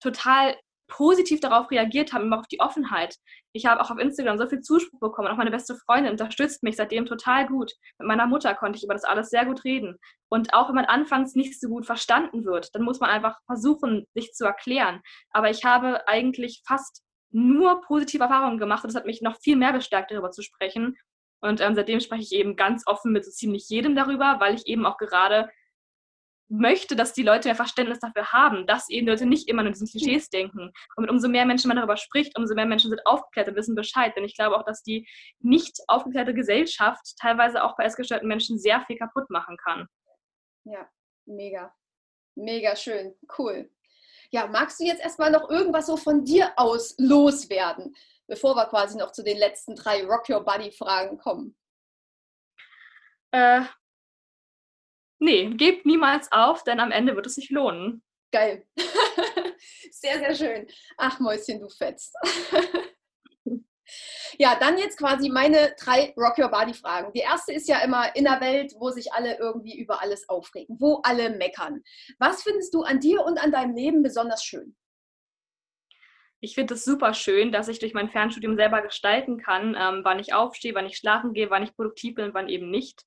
total 0.02 0.56
positiv 0.92 1.40
darauf 1.40 1.72
reagiert 1.72 2.12
haben, 2.12 2.26
immer 2.26 2.40
auf 2.40 2.48
die 2.48 2.60
Offenheit. 2.60 3.16
Ich 3.54 3.66
habe 3.66 3.82
auch 3.82 3.90
auf 3.92 3.98
Instagram 3.98 4.38
so 4.38 4.48
viel 4.48 4.60
Zuspruch 4.60 5.00
bekommen. 5.00 5.30
Auch 5.30 5.38
meine 5.38 5.52
beste 5.52 5.76
Freundin 5.76 6.12
unterstützt 6.12 6.64
mich 6.64 6.76
seitdem 6.76 7.06
total 7.06 7.48
gut. 7.48 7.72
Mit 7.98 8.10
meiner 8.10 8.28
Mutter 8.28 8.54
konnte 8.56 8.78
ich 8.78 8.84
über 8.84 8.94
das 8.94 9.06
alles 9.06 9.30
sehr 9.30 9.46
gut 9.46 9.64
reden. 9.64 9.98
Und 10.30 10.54
auch 10.54 10.68
wenn 10.68 10.76
man 10.76 10.86
anfangs 10.86 11.34
nicht 11.34 11.60
so 11.60 11.70
gut 11.70 11.86
verstanden 11.86 12.44
wird, 12.44 12.76
dann 12.76 12.84
muss 12.84 13.00
man 13.00 13.10
einfach 13.10 13.40
versuchen, 13.46 14.06
sich 14.14 14.34
zu 14.34 14.44
erklären. 14.44 15.02
Aber 15.32 15.50
ich 15.50 15.64
habe 15.64 16.08
eigentlich 16.08 16.62
fast 16.68 17.04
nur 17.32 17.82
positive 17.82 18.24
Erfahrungen 18.24 18.58
gemacht 18.58 18.84
und 18.84 18.90
das 18.90 19.00
hat 19.00 19.06
mich 19.06 19.22
noch 19.22 19.38
viel 19.42 19.56
mehr 19.56 19.72
bestärkt, 19.72 20.12
darüber 20.12 20.32
zu 20.32 20.42
sprechen. 20.42 20.98
Und 21.42 21.60
ähm, 21.62 21.76
seitdem 21.76 22.00
spreche 22.00 22.24
ich 22.24 22.34
eben 22.34 22.56
ganz 22.56 22.84
offen 22.86 23.12
mit 23.12 23.26
so 23.26 23.32
ziemlich 23.32 23.68
jedem 23.70 23.96
darüber, 23.96 24.38
weil 24.40 24.56
ich 24.56 24.68
eben 24.68 24.86
auch 24.86 24.98
gerade 24.98 25.50
möchte, 26.52 26.96
dass 26.96 27.14
die 27.14 27.24
Leute 27.24 27.48
mehr 27.48 27.56
Verständnis 27.56 28.00
dafür 28.00 28.32
haben, 28.34 28.68
dass 28.68 28.90
eben 28.90 29.08
Leute 29.08 29.26
nicht 29.26 29.48
immer 29.48 29.64
nur 29.64 29.68
in 29.68 29.74
diesen 29.74 29.88
Klischees 29.88 30.30
denken. 30.30 30.72
Und 30.98 31.10
umso 31.10 31.30
mehr 31.30 31.46
Menschen 31.46 31.70
man 31.70 31.78
darüber 31.78 31.96
spricht, 31.96 32.38
umso 32.38 32.54
mehr 32.56 32.66
Menschen 32.66 32.90
sind 32.90 33.06
aufgeklärt 33.06 33.48
und 33.48 33.56
wissen 33.56 33.74
Bescheid. 33.74 34.14
Denn 34.16 34.26
ich 34.26 34.36
glaube 34.36 34.58
auch, 34.58 34.66
dass 34.66 34.84
die 34.84 35.08
nicht 35.40 35.80
aufgeklärte 35.88 36.34
Gesellschaft 36.34 37.16
teilweise 37.20 37.64
auch 37.64 37.78
bei 37.78 37.86
essgestörten 37.86 38.28
Menschen 38.28 38.60
sehr 38.60 38.82
viel 38.82 38.98
kaputt 38.98 39.30
machen 39.30 39.56
kann. 39.64 39.88
Ja, 40.66 40.90
mega. 41.26 41.74
Mega 42.36 42.76
schön. 42.76 43.16
Cool. 43.38 43.70
Ja, 44.32 44.48
magst 44.48 44.80
du 44.80 44.86
jetzt 44.86 45.02
erstmal 45.02 45.32
noch 45.32 45.50
irgendwas 45.50 45.88
so 45.88 45.98
von 45.98 46.24
dir 46.24 46.54
aus 46.56 46.96
loswerden, 46.98 47.96
bevor 48.32 48.56
wir 48.56 48.66
quasi 48.68 48.98
noch 48.98 49.12
zu 49.12 49.24
den 49.24 49.38
letzten 49.38 49.76
drei 49.76 50.06
Rock 50.06 50.30
Your 50.30 50.46
Body 50.46 50.72
Fragen 50.72 51.18
kommen? 51.18 51.58
Äh, 53.32 53.64
nee, 55.20 55.50
gebt 55.50 55.86
niemals 55.86 56.32
auf, 56.32 56.64
denn 56.64 56.80
am 56.80 56.92
Ende 56.92 57.18
wird 57.18 57.26
es 57.26 57.36
sich 57.36 57.50
lohnen. 57.50 58.02
Geil. 58.32 58.66
sehr, 59.92 60.18
sehr 60.20 60.34
schön. 60.34 60.68
Ach, 60.98 61.20
Mäuschen, 61.20 61.60
du 61.60 61.70
fetzt. 61.70 62.16
Ja, 64.38 64.56
dann 64.58 64.78
jetzt 64.78 64.98
quasi 64.98 65.28
meine 65.28 65.76
drei 65.78 66.14
Rock 66.16 66.38
Your 66.38 66.50
Body 66.50 66.74
Fragen. 66.74 67.12
Die 67.12 67.20
erste 67.20 67.52
ist 67.52 67.68
ja 67.68 67.80
immer 67.80 68.16
in 68.16 68.24
der 68.24 68.40
Welt, 68.40 68.74
wo 68.80 68.90
sich 68.90 69.12
alle 69.12 69.38
irgendwie 69.38 69.78
über 69.78 70.02
alles 70.02 70.30
aufregen, 70.30 70.78
wo 70.80 71.02
alle 71.04 71.30
meckern. 71.32 71.84
Was 72.18 72.42
findest 72.42 72.74
du 72.74 72.84
an 72.84 73.02
dir 73.02 73.22
und 73.26 73.38
an 73.38 73.52
deinem 73.52 73.76
Leben 73.76 74.02
besonders 74.02 74.46
schön? 74.46 74.78
Ich 76.44 76.56
finde 76.56 76.74
es 76.74 76.84
super 76.84 77.14
schön, 77.14 77.52
dass 77.52 77.68
ich 77.68 77.78
durch 77.78 77.94
mein 77.94 78.10
Fernstudium 78.10 78.56
selber 78.56 78.82
gestalten 78.82 79.38
kann, 79.38 79.76
ähm, 79.80 80.02
wann 80.04 80.18
ich 80.20 80.34
aufstehe, 80.34 80.74
wann 80.74 80.88
ich 80.88 80.98
schlafen 80.98 81.34
gehe, 81.34 81.52
wann 81.52 81.64
ich 81.64 81.76
produktiv 81.76 82.16
bin 82.16 82.34
wann 82.34 82.50
eben 82.50 82.72
nicht. 82.72 83.04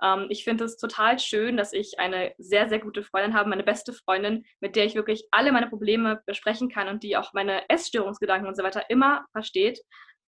Ähm, 0.00 0.26
ich 0.28 0.44
finde 0.44 0.64
es 0.64 0.76
total 0.76 1.18
schön, 1.18 1.56
dass 1.56 1.72
ich 1.72 1.98
eine 1.98 2.32
sehr, 2.38 2.68
sehr 2.68 2.78
gute 2.78 3.02
Freundin 3.02 3.34
habe, 3.34 3.50
meine 3.50 3.64
beste 3.64 3.92
Freundin, 3.92 4.44
mit 4.60 4.76
der 4.76 4.84
ich 4.84 4.94
wirklich 4.94 5.26
alle 5.32 5.50
meine 5.50 5.68
Probleme 5.68 6.22
besprechen 6.26 6.70
kann 6.70 6.86
und 6.88 7.02
die 7.02 7.16
auch 7.16 7.32
meine 7.32 7.68
Essstörungsgedanken 7.68 8.48
und 8.48 8.56
so 8.56 8.62
weiter 8.62 8.88
immer 8.88 9.26
versteht. 9.32 9.80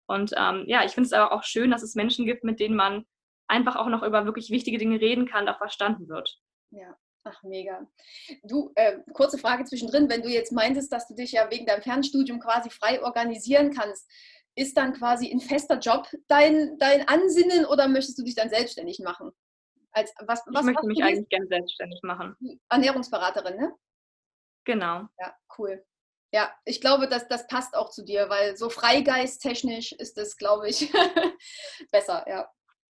Und 0.08 0.34
ähm, 0.36 0.64
ja, 0.66 0.84
ich 0.84 0.92
finde 0.92 1.08
es 1.08 1.14
aber 1.14 1.32
auch 1.34 1.44
schön, 1.44 1.70
dass 1.70 1.84
es 1.84 1.94
Menschen 1.94 2.26
gibt, 2.26 2.44
mit 2.44 2.60
denen 2.60 2.76
man 2.76 3.06
einfach 3.48 3.76
auch 3.76 3.88
noch 3.88 4.02
über 4.02 4.26
wirklich 4.26 4.50
wichtige 4.50 4.80
Dinge 4.80 5.00
reden 5.00 5.28
kann, 5.28 5.48
auch 5.48 5.60
verstanden 5.60 6.10
wird. 6.10 6.38
Ja, 6.72 6.98
Ach, 7.24 7.44
mega. 7.44 7.88
Du, 8.44 8.72
äh, 8.76 8.98
kurze 9.14 9.38
Frage 9.38 9.64
zwischendrin, 9.66 10.10
wenn 10.10 10.24
du 10.24 10.30
jetzt 10.30 10.52
meintest, 10.52 10.92
dass 10.92 11.08
du 11.08 11.14
dich 11.14 11.34
ja 11.34 11.50
wegen 11.52 11.66
deinem 11.66 11.84
Fernstudium 11.84 12.40
quasi 12.40 12.70
frei 12.70 13.02
organisieren 13.04 13.72
kannst, 13.74 14.10
ist 14.56 14.76
dann 14.76 14.94
quasi 14.94 15.32
ein 15.32 15.40
fester 15.40 15.78
Job 15.80 16.08
dein, 16.28 16.78
dein 16.80 17.08
Ansinnen 17.08 17.66
oder 17.66 17.88
möchtest 17.88 18.18
du 18.18 18.24
dich 18.24 18.36
dann 18.36 18.50
selbstständig 18.50 19.00
machen? 19.00 19.32
Als, 19.92 20.14
was, 20.20 20.42
was, 20.48 20.62
ich 20.62 20.74
möchte 20.74 20.88
mich 20.88 21.04
eigentlich 21.04 21.30
gerne 21.30 21.48
selbstständig 21.48 22.00
machen. 22.04 22.36
Ernährungsberaterin, 22.70 23.58
ne? 23.58 23.76
Genau. 24.64 25.08
Ja, 25.20 25.36
cool. 25.58 25.84
Ja, 26.34 26.54
ich 26.64 26.80
glaube, 26.80 27.08
dass 27.08 27.28
das 27.28 27.46
passt 27.48 27.76
auch 27.76 27.90
zu 27.90 28.04
dir, 28.04 28.30
weil 28.30 28.56
so 28.56 28.70
freigeisttechnisch 28.70 29.92
ist 29.92 30.18
es, 30.18 30.38
glaube 30.38 30.70
ich, 30.70 30.92
besser, 31.92 32.26
ja. 32.28 32.50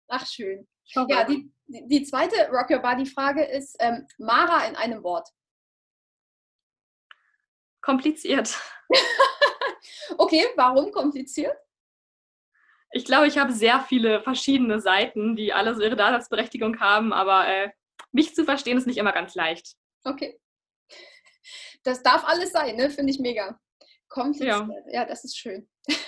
Ach, 0.07 0.25
schön. 0.25 0.67
Ja, 1.07 1.23
die, 1.23 1.51
die 1.67 2.03
zweite 2.03 2.49
Rock 2.49 2.69
Your 2.69 2.79
Body 2.79 3.05
Frage 3.05 3.43
ist 3.43 3.75
ähm, 3.79 4.07
Mara 4.17 4.67
in 4.67 4.75
einem 4.75 5.03
Wort. 5.03 5.29
Kompliziert. 7.81 8.55
okay, 10.17 10.45
warum 10.55 10.91
kompliziert? 10.91 11.55
Ich 12.91 13.05
glaube, 13.05 13.27
ich 13.27 13.37
habe 13.37 13.51
sehr 13.51 13.81
viele 13.81 14.21
verschiedene 14.21 14.79
Seiten, 14.79 15.35
die 15.35 15.53
alle 15.53 15.75
so 15.75 15.81
ihre 15.81 15.95
Daseinsberechtigung 15.95 16.79
haben, 16.79 17.13
aber 17.13 17.47
äh, 17.47 17.71
mich 18.11 18.33
zu 18.35 18.45
verstehen 18.45 18.77
ist 18.77 18.87
nicht 18.87 18.97
immer 18.97 19.11
ganz 19.11 19.35
leicht. 19.35 19.75
Okay 20.03 20.39
das 21.85 22.01
darf 22.01 22.25
alles 22.25 22.51
sein, 22.51 22.75
ne? 22.75 22.89
Finde 22.89 23.11
ich 23.11 23.19
mega. 23.19 23.59
Kompliziert. 24.15 24.47
Ja. 24.47 25.01
ja, 25.01 25.05
das 25.05 25.25
ist 25.25 25.37
schön. 25.37 25.67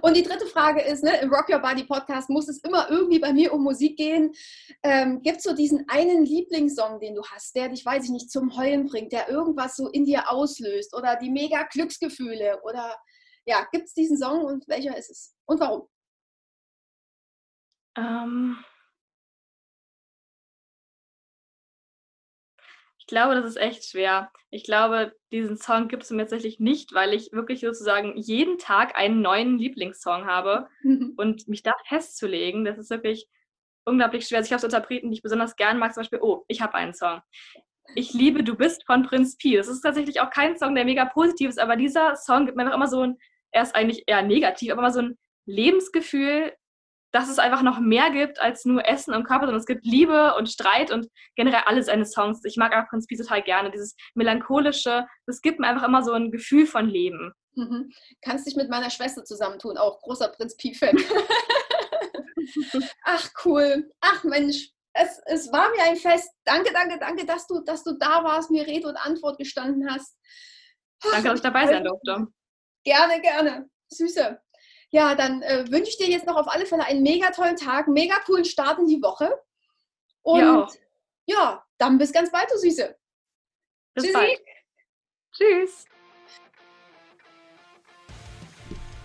Und 0.00 0.16
die 0.16 0.22
dritte 0.22 0.46
Frage 0.46 0.80
ist, 0.80 1.04
ne, 1.04 1.20
im 1.20 1.30
Rock 1.30 1.50
Your 1.50 1.58
Body 1.58 1.84
Podcast 1.84 2.30
muss 2.30 2.48
es 2.48 2.64
immer 2.64 2.88
irgendwie 2.88 3.18
bei 3.18 3.30
mir 3.34 3.52
um 3.52 3.62
Musik 3.62 3.98
gehen. 3.98 4.32
Ähm, 4.82 5.20
Gibt 5.20 5.38
es 5.38 5.44
so 5.44 5.54
diesen 5.54 5.84
einen 5.88 6.24
Lieblingssong, 6.24 6.98
den 6.98 7.14
du 7.14 7.22
hast, 7.24 7.54
der 7.54 7.68
dich, 7.68 7.84
weiß 7.84 8.04
ich 8.04 8.10
nicht, 8.10 8.30
zum 8.30 8.56
Heulen 8.56 8.86
bringt, 8.86 9.12
der 9.12 9.28
irgendwas 9.28 9.76
so 9.76 9.90
in 9.90 10.06
dir 10.06 10.30
auslöst 10.30 10.96
oder 10.96 11.16
die 11.16 11.30
mega 11.30 11.64
Glücksgefühle 11.64 12.58
oder 12.62 12.96
ja, 13.44 13.66
gibt 13.70 13.84
es 13.84 13.92
diesen 13.92 14.16
Song 14.16 14.42
und 14.42 14.66
welcher 14.66 14.96
ist 14.96 15.10
es 15.10 15.34
und 15.44 15.60
warum? 15.60 15.86
Ähm, 17.98 18.56
Ich 23.06 23.10
glaube, 23.10 23.36
das 23.36 23.44
ist 23.44 23.56
echt 23.56 23.84
schwer. 23.84 24.32
Ich 24.50 24.64
glaube, 24.64 25.14
diesen 25.30 25.56
Song 25.56 25.86
gibt 25.86 26.02
es 26.02 26.10
mir 26.10 26.22
tatsächlich 26.22 26.58
nicht, 26.58 26.92
weil 26.92 27.14
ich 27.14 27.30
wirklich 27.30 27.60
sozusagen 27.60 28.16
jeden 28.16 28.58
Tag 28.58 28.98
einen 28.98 29.22
neuen 29.22 29.58
Lieblingssong 29.58 30.26
habe 30.26 30.66
mhm. 30.82 31.14
und 31.16 31.46
mich 31.46 31.62
da 31.62 31.72
festzulegen, 31.86 32.64
das 32.64 32.78
ist 32.78 32.90
wirklich 32.90 33.28
unglaublich 33.84 34.26
schwer. 34.26 34.38
Also 34.38 34.48
ich 34.48 34.52
habe 34.52 34.60
so 34.60 34.66
Interpreten, 34.66 35.12
die 35.12 35.18
ich 35.18 35.22
besonders 35.22 35.54
gern 35.54 35.78
mag, 35.78 35.94
zum 35.94 36.00
Beispiel, 36.00 36.18
oh, 36.20 36.44
ich 36.48 36.60
habe 36.60 36.74
einen 36.74 36.94
Song. 36.94 37.20
Ich 37.94 38.12
liebe 38.12 38.42
Du 38.42 38.56
bist 38.56 38.84
von 38.86 39.04
Prinz 39.04 39.36
Pi. 39.36 39.56
Das 39.56 39.68
ist 39.68 39.82
tatsächlich 39.82 40.20
auch 40.20 40.30
kein 40.30 40.58
Song, 40.58 40.74
der 40.74 40.84
mega 40.84 41.04
positiv 41.04 41.50
ist, 41.50 41.60
aber 41.60 41.76
dieser 41.76 42.16
Song 42.16 42.46
gibt 42.46 42.56
mir 42.56 42.64
einfach 42.64 42.74
immer 42.74 42.88
so 42.88 43.02
ein, 43.02 43.18
er 43.52 43.62
ist 43.62 43.76
eigentlich 43.76 44.02
eher 44.08 44.22
negativ, 44.22 44.72
aber 44.72 44.80
immer 44.80 44.90
so 44.90 45.02
ein 45.02 45.16
Lebensgefühl, 45.44 46.52
dass 47.12 47.28
es 47.28 47.38
einfach 47.38 47.62
noch 47.62 47.78
mehr 47.78 48.10
gibt 48.10 48.40
als 48.40 48.64
nur 48.64 48.86
Essen 48.86 49.14
und 49.14 49.24
Körper, 49.24 49.46
sondern 49.46 49.60
es 49.60 49.66
gibt 49.66 49.84
Liebe 49.84 50.34
und 50.36 50.48
Streit 50.48 50.90
und 50.90 51.08
generell 51.34 51.62
alle 51.66 51.82
seine 51.82 52.04
Songs. 52.04 52.44
Ich 52.44 52.56
mag 52.56 52.74
auch 52.74 52.88
Prinz 52.88 53.06
Pi 53.06 53.16
total 53.16 53.42
gerne, 53.42 53.70
dieses 53.70 53.94
melancholische, 54.14 55.06
das 55.26 55.40
gibt 55.40 55.60
mir 55.60 55.68
einfach 55.68 55.86
immer 55.86 56.02
so 56.02 56.12
ein 56.12 56.30
Gefühl 56.30 56.66
von 56.66 56.88
Leben. 56.88 57.32
Mhm. 57.54 57.90
Kannst 58.22 58.46
dich 58.46 58.56
mit 58.56 58.68
meiner 58.68 58.90
Schwester 58.90 59.24
zusammentun, 59.24 59.78
auch 59.78 60.00
großer 60.02 60.28
Prinz 60.28 60.56
Pi-Fan. 60.56 60.96
Ach 63.04 63.28
cool, 63.44 63.90
ach 64.00 64.22
Mensch, 64.22 64.70
es, 64.92 65.20
es 65.26 65.52
war 65.52 65.70
mir 65.70 65.82
ein 65.84 65.96
Fest. 65.96 66.30
Danke, 66.44 66.72
danke, 66.72 66.98
danke, 66.98 67.26
dass 67.26 67.46
du, 67.46 67.60
dass 67.60 67.84
du 67.84 67.92
da 67.98 68.24
warst, 68.24 68.50
mir 68.50 68.66
Rede 68.66 68.88
und 68.88 68.96
Antwort 68.96 69.38
gestanden 69.38 69.90
hast. 69.90 70.16
Danke, 71.02 71.28
dass 71.28 71.38
ich 71.38 71.42
dabei 71.42 71.66
sein 71.66 71.84
durfte. 71.84 72.26
Gerne, 72.84 73.20
gerne. 73.20 73.68
Süße. 73.88 74.40
Ja, 74.96 75.14
dann 75.14 75.42
äh, 75.42 75.70
wünsche 75.70 75.90
ich 75.90 75.98
dir 75.98 76.08
jetzt 76.08 76.26
noch 76.26 76.36
auf 76.36 76.48
alle 76.48 76.64
Fälle 76.64 76.86
einen 76.86 77.02
mega 77.02 77.30
tollen 77.30 77.56
Tag, 77.56 77.86
mega 77.86 78.18
coolen 78.20 78.46
Start 78.46 78.78
in 78.78 78.86
die 78.86 79.02
Woche. 79.02 79.30
Und 80.22 80.40
ja, 80.40 80.66
ja 81.26 81.64
dann 81.76 81.98
bis 81.98 82.14
ganz 82.14 82.32
bald, 82.32 82.50
du 82.50 82.56
Süße. 82.56 82.96
Bis 83.92 84.04
Tschüssi. 84.04 84.12
bald. 84.14 84.40
Tschüss. 85.36 85.84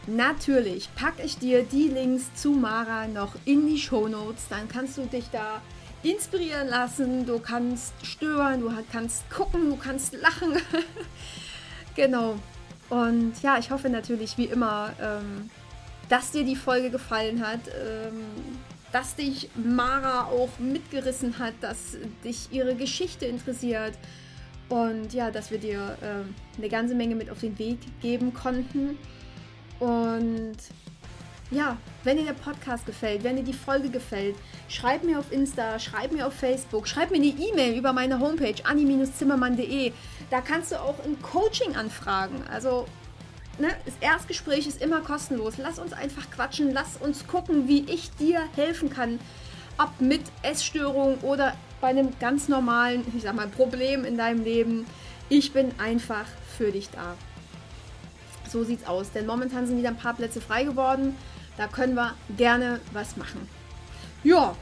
Natürlich 0.08 0.88
packe 0.96 1.24
ich 1.24 1.38
dir 1.38 1.64
die 1.64 1.90
Links 1.90 2.34
zu 2.36 2.52
Mara 2.52 3.08
noch 3.08 3.36
in 3.44 3.68
die 3.68 3.78
Show 3.78 4.08
Notes. 4.08 4.48
Dann 4.48 4.70
kannst 4.70 4.98
du 4.98 5.02
dich 5.08 5.26
da 5.30 5.62
inspirieren 6.04 6.70
lassen. 6.70 7.26
Du 7.26 7.38
kannst 7.38 7.94
stören, 8.06 8.62
du 8.62 8.72
kannst 8.94 9.30
gucken, 9.30 9.72
du 9.72 9.76
kannst 9.76 10.14
lachen. 10.14 10.54
genau. 11.98 12.40
Und 12.90 13.34
ja, 13.44 13.58
ich 13.58 13.72
hoffe 13.72 13.90
natürlich 13.90 14.38
wie 14.38 14.46
immer, 14.46 14.94
ähm, 15.02 15.50
dass 16.12 16.32
dir 16.32 16.44
die 16.44 16.58
Folge 16.58 16.90
gefallen 16.90 17.42
hat, 17.46 17.62
ähm, 17.70 18.26
dass 18.92 19.16
dich 19.16 19.50
Mara 19.56 20.26
auch 20.26 20.60
mitgerissen 20.60 21.40
hat, 21.40 21.54
dass 21.62 21.96
dich 22.26 22.50
ihre 22.52 22.76
Geschichte 22.76 23.26
interessiert 23.26 23.94
und 24.68 25.14
ja, 25.14 25.32
dass 25.32 25.52
wir 25.52 25.58
dir 25.58 25.98
ähm, 26.04 26.36
eine 26.58 26.68
ganze 26.68 26.96
Menge 26.96 27.16
mit 27.16 27.30
auf 27.30 27.40
den 27.40 27.58
Weg 27.58 27.80
geben 28.02 28.34
konnten. 28.34 28.98
Und 29.80 30.58
ja, 31.50 31.78
wenn 32.04 32.18
dir 32.18 32.26
der 32.26 32.34
Podcast 32.34 32.86
gefällt, 32.86 33.24
wenn 33.24 33.38
dir 33.38 33.44
die 33.44 33.54
Folge 33.54 33.90
gefällt, 33.90 34.36
schreib 34.68 35.06
mir 35.06 35.18
auf 35.18 35.32
Insta, 35.32 35.80
schreib 35.80 36.12
mir 36.12 36.28
auf 36.28 36.34
Facebook, 36.34 36.90
schreib 36.90 37.12
mir 37.12 37.18
eine 37.18 37.28
E-Mail 37.28 37.78
über 37.78 37.94
meine 37.94 38.20
Homepage 38.20 38.56
anni-zimmermann.de. 38.66 39.94
Da 40.30 40.42
kannst 40.42 40.74
du 40.74 40.76
auch 40.82 41.02
ein 41.06 41.22
Coaching 41.22 41.78
anfragen. 41.78 42.44
Also 42.52 42.86
ne, 43.60 43.70
das 43.86 43.94
Erstgespräch 44.00 44.68
ist 44.68 44.82
immer 44.82 45.02
kostenlos. 45.02 45.58
Lass 45.58 45.80
uns 45.80 45.94
einfach 45.94 46.30
quatschen, 46.32 46.72
lass 46.74 46.98
uns 46.98 47.28
gucken, 47.28 47.68
wie 47.68 47.86
ich 47.90 48.12
dir 48.12 48.42
helfen 48.56 48.90
kann. 48.90 49.20
Ob 49.78 50.00
mit 50.00 50.22
Essstörung 50.44 51.20
oder 51.20 51.56
bei 51.80 51.88
einem 51.88 52.18
ganz 52.20 52.48
normalen, 52.48 53.06
ich 53.16 53.24
sag 53.24 53.36
mal, 53.36 53.48
Problem 53.48 54.06
in 54.06 54.18
deinem 54.18 54.44
Leben. 54.44 54.86
Ich 55.30 55.54
bin 55.54 55.72
einfach 55.80 56.26
für 56.58 56.72
dich 56.72 56.90
da. 56.90 57.16
So 58.50 58.64
sieht's 58.64 58.86
aus. 58.86 59.12
Denn 59.12 59.26
momentan 59.26 59.66
sind 59.66 59.78
wieder 59.78 59.90
ein 59.90 59.98
paar 59.98 60.14
Plätze 60.14 60.42
frei 60.42 60.64
geworden. 60.64 61.16
Da 61.58 61.68
können 61.68 61.96
wir 61.96 62.14
gerne 62.38 62.80
was 62.94 63.18
machen. 63.18 63.48
Ja, 64.24 64.56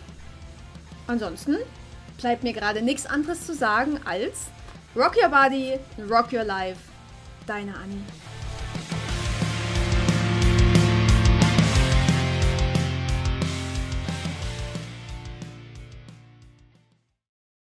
ansonsten 1.08 1.58
bleibt 2.18 2.44
mir 2.44 2.54
gerade 2.54 2.82
nichts 2.82 3.06
anderes 3.06 3.46
zu 3.46 3.54
sagen 3.54 4.00
als 4.06 4.48
Rock 4.96 5.16
Your 5.22 5.30
Body, 5.30 5.80
Rock 6.10 6.32
Your 6.34 6.44
Life. 6.44 6.80
Deine 7.46 7.76
Annie. 7.76 8.04